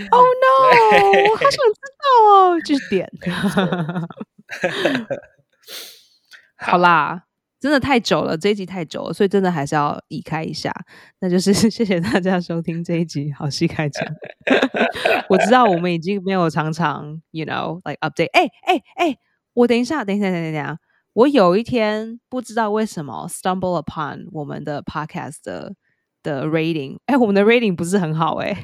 [0.00, 0.48] no！
[1.30, 3.10] 我好想知道哦，就是点。
[6.56, 7.24] 好啦。
[7.64, 10.70] 真的太久了，这一集太久了，所以真的还是要移开一下。
[11.20, 14.06] 那就是 谢谢大家收听这一集好戏开讲。
[15.30, 18.28] 我知道我们已经没有常常，you know like update。
[18.34, 19.16] 哎哎哎，
[19.54, 20.76] 我等一下，等一下，等一下，
[21.14, 25.72] 我有一天不知道为什么 stumble upon 我们的 podcast 的
[26.22, 26.98] 的 rating。
[27.06, 28.54] 哎，我们的 rating 不是很好哎。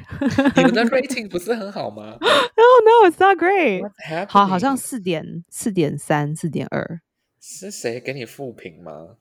[0.57, 3.81] 你们的 rating 不是很好吗？No no, it's not great。
[4.29, 7.01] 好，好像四点四点三，四点二。
[7.41, 9.17] 是谁给你复评吗？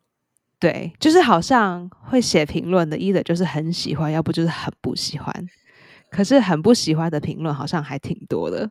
[0.58, 5.32] 对，就是好像会写评论的，一的就是很喜欢，要不就是很不喜欢。
[6.10, 8.70] 可是很不喜欢的评论好像还挺多的，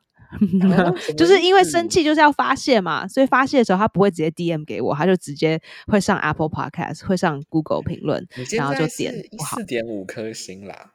[1.18, 10.91] 就是因为生气就是要发泄嘛，所以发泄的时候他不会直接 DM 给我，他就直接会上 Apple Podcast，会上 Google 评论，然后就点四点五颗星啦，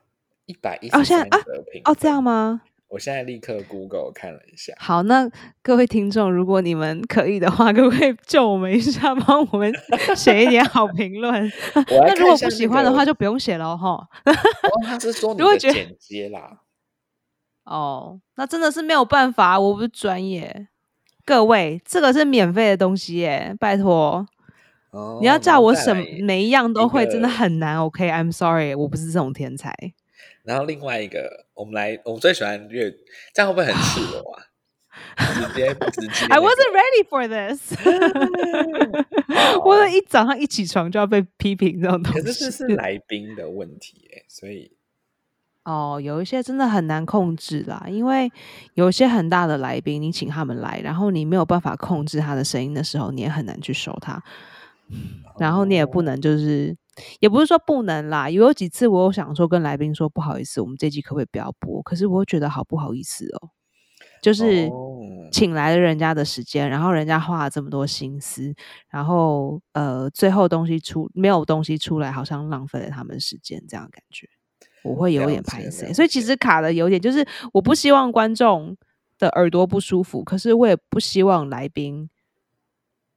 [0.46, 2.60] 一百一十三的评哦，这样吗？
[2.88, 4.72] 我现在立刻 Google 看了一下。
[4.78, 5.28] 好，那
[5.62, 9.72] 各位听众，如果你们可以的话， 可不可以救我们一下，帮我们
[10.14, 11.52] 写一点好评论？
[11.74, 14.06] 那如果不喜欢的话，就不用写了哈。
[14.84, 16.60] 他是说 你的剪接啦。
[17.64, 20.68] 哦，那真的是没有办法，我不是专业。
[21.24, 24.26] 各位，这个是免费的东西耶，拜托。
[24.90, 25.18] 哦。
[25.20, 27.78] 你要叫我什每一样都会，真的很难。
[27.78, 29.74] OK，I'm sorry，我不是这种天才。
[30.44, 32.90] 然后另外一个，我们来，我最喜欢越
[33.32, 34.44] 这样会不会很赤裸啊？
[35.16, 36.26] 直接直接。
[36.26, 37.74] I wasn't ready for this。
[39.64, 42.20] 我一早上一起床就要被批评这种东西。
[42.20, 44.70] 可是这是来宾的问题哎，所以
[45.64, 48.30] 哦，有一些真的很难控制啦，因为
[48.74, 54.22] 有一些很大的来宾，你请他们来，然后你没有办法控制他的声音的时候，你也很难去收他。
[55.38, 56.76] 然后你也不能就是。
[57.20, 61.82] 也不是说不能啦，有几次我有想说跟来宾说不好意思，我们这集可不可以不要播？
[61.82, 63.50] 可是我会觉得好不好意思哦，
[64.22, 64.70] 就是
[65.32, 68.54] 请来了人家的时间，然后人家花了这么多心思，
[68.88, 74.28] 然后呃，最后东西出没有东西出来，好像浪费了他们时间，这样感觉
[74.84, 75.92] 我会有点排斥。
[75.92, 78.76] 所以其实卡的有点就是，我不希望观众
[79.18, 82.08] 的耳朵不舒服，可是我也不希望来宾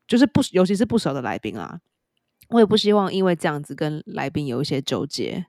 [0.07, 1.79] 就是不，尤其是不熟的来宾啊。
[2.49, 5.45] 我也不希望因为这样子跟来宾有一些纠结，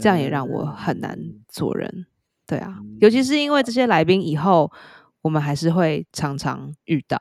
[0.00, 1.18] 这样也让我很难
[1.48, 2.06] 做人。
[2.46, 4.70] 对啊，尤其是因为这些来宾以后
[5.22, 7.18] 我们还是会常常遇到，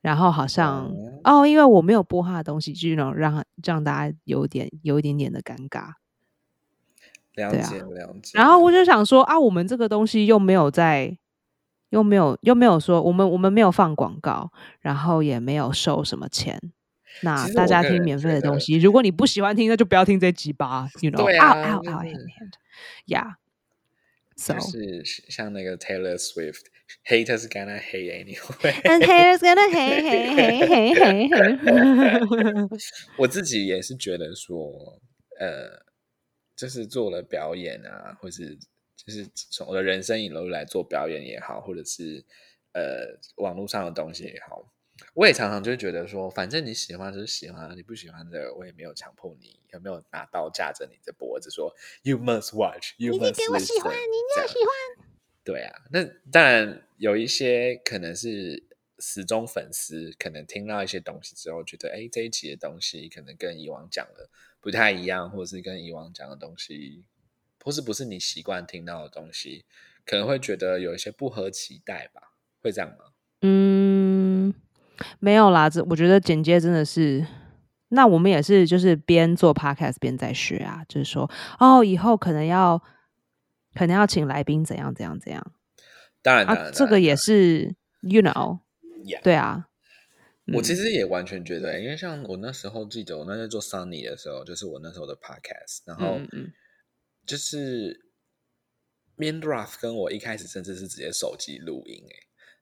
[0.00, 0.90] 然后好像
[1.24, 5.94] 哦，因为我没有播他的东西，就能让让大家有点有一点点的尴尬。
[7.34, 8.38] 了解了解。
[8.38, 11.18] 然后我就想说啊，我们这个东西又没有在，
[11.90, 16.72] 又没有又没有说我们我们没有放广告，然后也没有收什么钱。
[17.22, 20.88] 那大家听免费的东西，如果你不喜欢听，那就不要听这集吧。
[21.00, 21.78] You know，对啊
[23.06, 23.34] ，Yeah，
[24.36, 32.80] 就是像那个 Taylor Swift，haters gonna hate anyway，and haters gonna hate hate hate hate hate。
[33.16, 35.00] 我自己也是觉得说，
[35.38, 35.84] 呃，
[36.56, 38.58] 就是做了表演啊，或是
[38.96, 42.24] 就是从我的人生引路来做表演也好，或者是
[42.72, 44.73] 呃网络上的东西也好。
[45.14, 55.08] 我也常常就觉得说，反正你喜欢就是喜欢，你不喜欢的我也没有强迫你，也没有拿刀架着你的脖子说 “You must watch”， 你一定给我喜欢，你一定要喜欢。
[55.42, 58.62] 对啊，那当然有一些可能是
[58.98, 64.30] 死忠粉丝，可能听到一些东西之后，觉得哎，这一集的东西可能跟以往讲的
[64.60, 67.04] 不太一样，或者是跟以往讲的东西，
[67.62, 69.64] 或是不是你习惯听到的东西，
[70.06, 72.32] 可能会觉得有一些不合期待吧？
[72.62, 73.06] 会这样吗？
[73.42, 73.73] 嗯，
[75.20, 77.26] 没有啦，这我觉得剪接真的是，
[77.88, 82.82] 那我们也是就是边做 podcast 边在学啊，就是说哦，以后可能要。
[83.76, 85.52] 可能要请来宾怎样怎样怎样，
[86.22, 88.60] 当然，啊，这个也是，you know，
[89.24, 89.66] 对啊，
[90.54, 96.20] 我其实也完全觉得，因为像我那时候记得，我那时候做 Sunny 的时候，就是我那时候的 podcast，然后
[97.26, 98.00] 就是
[99.18, 102.14] Mindraft 跟我一开始甚至是直接手机录音，哎。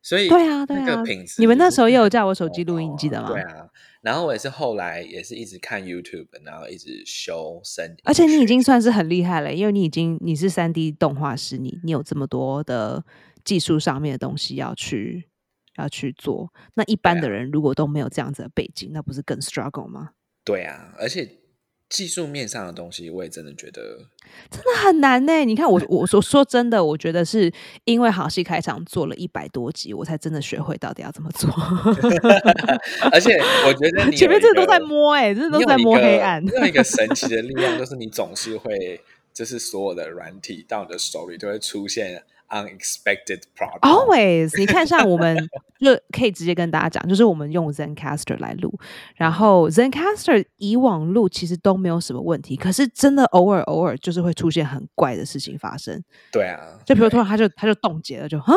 [0.03, 1.03] 所以对啊，对啊，
[1.39, 3.29] 你们那时候也有叫我手机录音，你记得吗？
[3.29, 3.69] 对啊，
[4.01, 7.97] 然后我也是后来也是一直看 YouTube，然后一直修声。
[8.03, 13.05] 而且你已经算是很厉害了，因为你已经你是三 D 动画师，你你有这么多的
[13.45, 15.29] 技术上面的东西要去
[15.77, 16.53] 要去做。
[16.75, 20.11] 那一般的人如果都没有这样子的背景，那不是更 struggle 吗？
[20.45, 21.42] 对啊，而且。
[21.93, 23.83] 技术面上的东西，我也真的觉得
[24.51, 25.45] 真的很难呢。
[25.45, 27.53] 你看，我我说说真的，我觉得是
[27.85, 31.51] 因为好戏开场做了一百多集，我才真的学会到底要怎么做。
[33.13, 36.43] 而且我觉得前面这都在摸，哎，这都在摸黑暗。
[36.47, 38.99] 有一个神奇的力量， 就是你总是会，
[39.35, 42.23] 就是所有的软体到你的手里都会出现。
[42.53, 43.81] Unexpected problem.
[43.81, 45.35] Always，你看，像我们
[45.81, 48.79] 就可以直接跟大家讲，就是我们用 ZenCaster 来录，
[49.17, 56.05] 然后 ZenCaster 以往录其实都没有什么问题，可是真的偶尔偶尔就是会出现很怪的事情发生。
[56.31, 58.55] 对啊，就比如突然它就它就冻结了，就哈。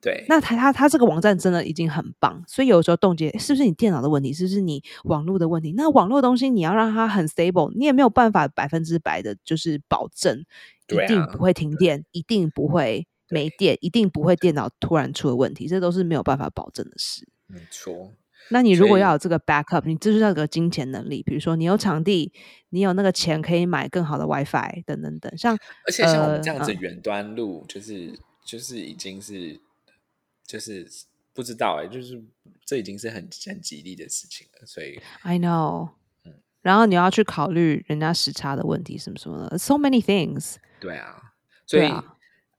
[0.00, 5.74] 对，那他他他这个网站真的已经很棒，所以有时候冻结是不是你电脑的问题，是不是你网络的问题？
[5.76, 10.44] 那网络东西你要让它很 stable，你也没有办法百分之百的就是保证。
[10.88, 17.28] 一定不会停电，一定不会没电，一定不会电脑突然出了问题，这都是没有办法保证的事。
[17.46, 18.12] 没错。
[18.50, 22.32] 那你如果要有这个 backup，你就是要个金钱能力，比如说你有场地，
[22.70, 25.36] 你有那个钱可以买更好的 WiFi 等等等。
[25.36, 25.54] 像
[25.86, 29.60] 而且像我们这样子远端录，就是就是已经是
[30.46, 30.88] 就是
[31.34, 32.22] 不知道哎，就是
[32.64, 34.66] 这已经是很很吉利的事情了。
[34.66, 35.90] 所以 I know，
[36.24, 36.32] 嗯，
[36.62, 40.54] 然后你要去考虑人家时差的问题什么什么的，so many things。
[40.80, 41.16] 对啊，
[41.66, 41.92] 所以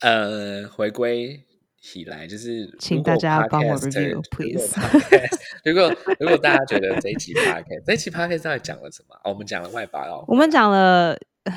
[0.01, 1.43] 呃，回归
[1.81, 4.79] 起来就是，请大家帮我 review，please。
[5.65, 9.15] 如果如果大家觉得这一期 podcast，这一期 podcast 到底讲了什么？
[9.23, 11.17] 哦，我们讲了外八哦，我们讲了，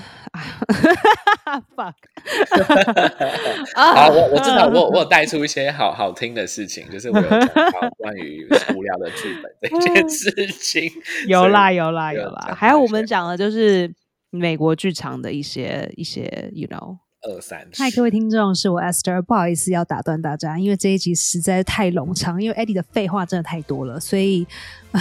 [1.76, 1.94] fuck。
[3.74, 8.44] 好，我我知道，我我有带出一些好好听的事情，就是我有讲到关于
[8.74, 10.90] 无聊的剧本这件事情，
[11.28, 13.92] 有啦有啦有啦，还有我们讲的就是。
[14.32, 17.68] 美国剧场的一些一些，you know，二三。
[17.74, 24.46] 嗨，各位听众，是我 Esther，不好意思要打断大家，因为这一集实在太冗长，因为 Eddie 的废话真的太多了，所以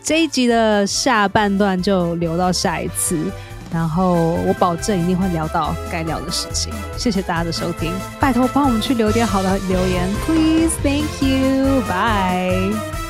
[0.00, 3.28] 这一集的下半段就留到下一次，
[3.72, 6.72] 然后我保证一定会聊到该聊的事情。
[6.96, 13.07] 谢谢大家的收听，拜托帮我们去留点好的留言，please，thank you，bye。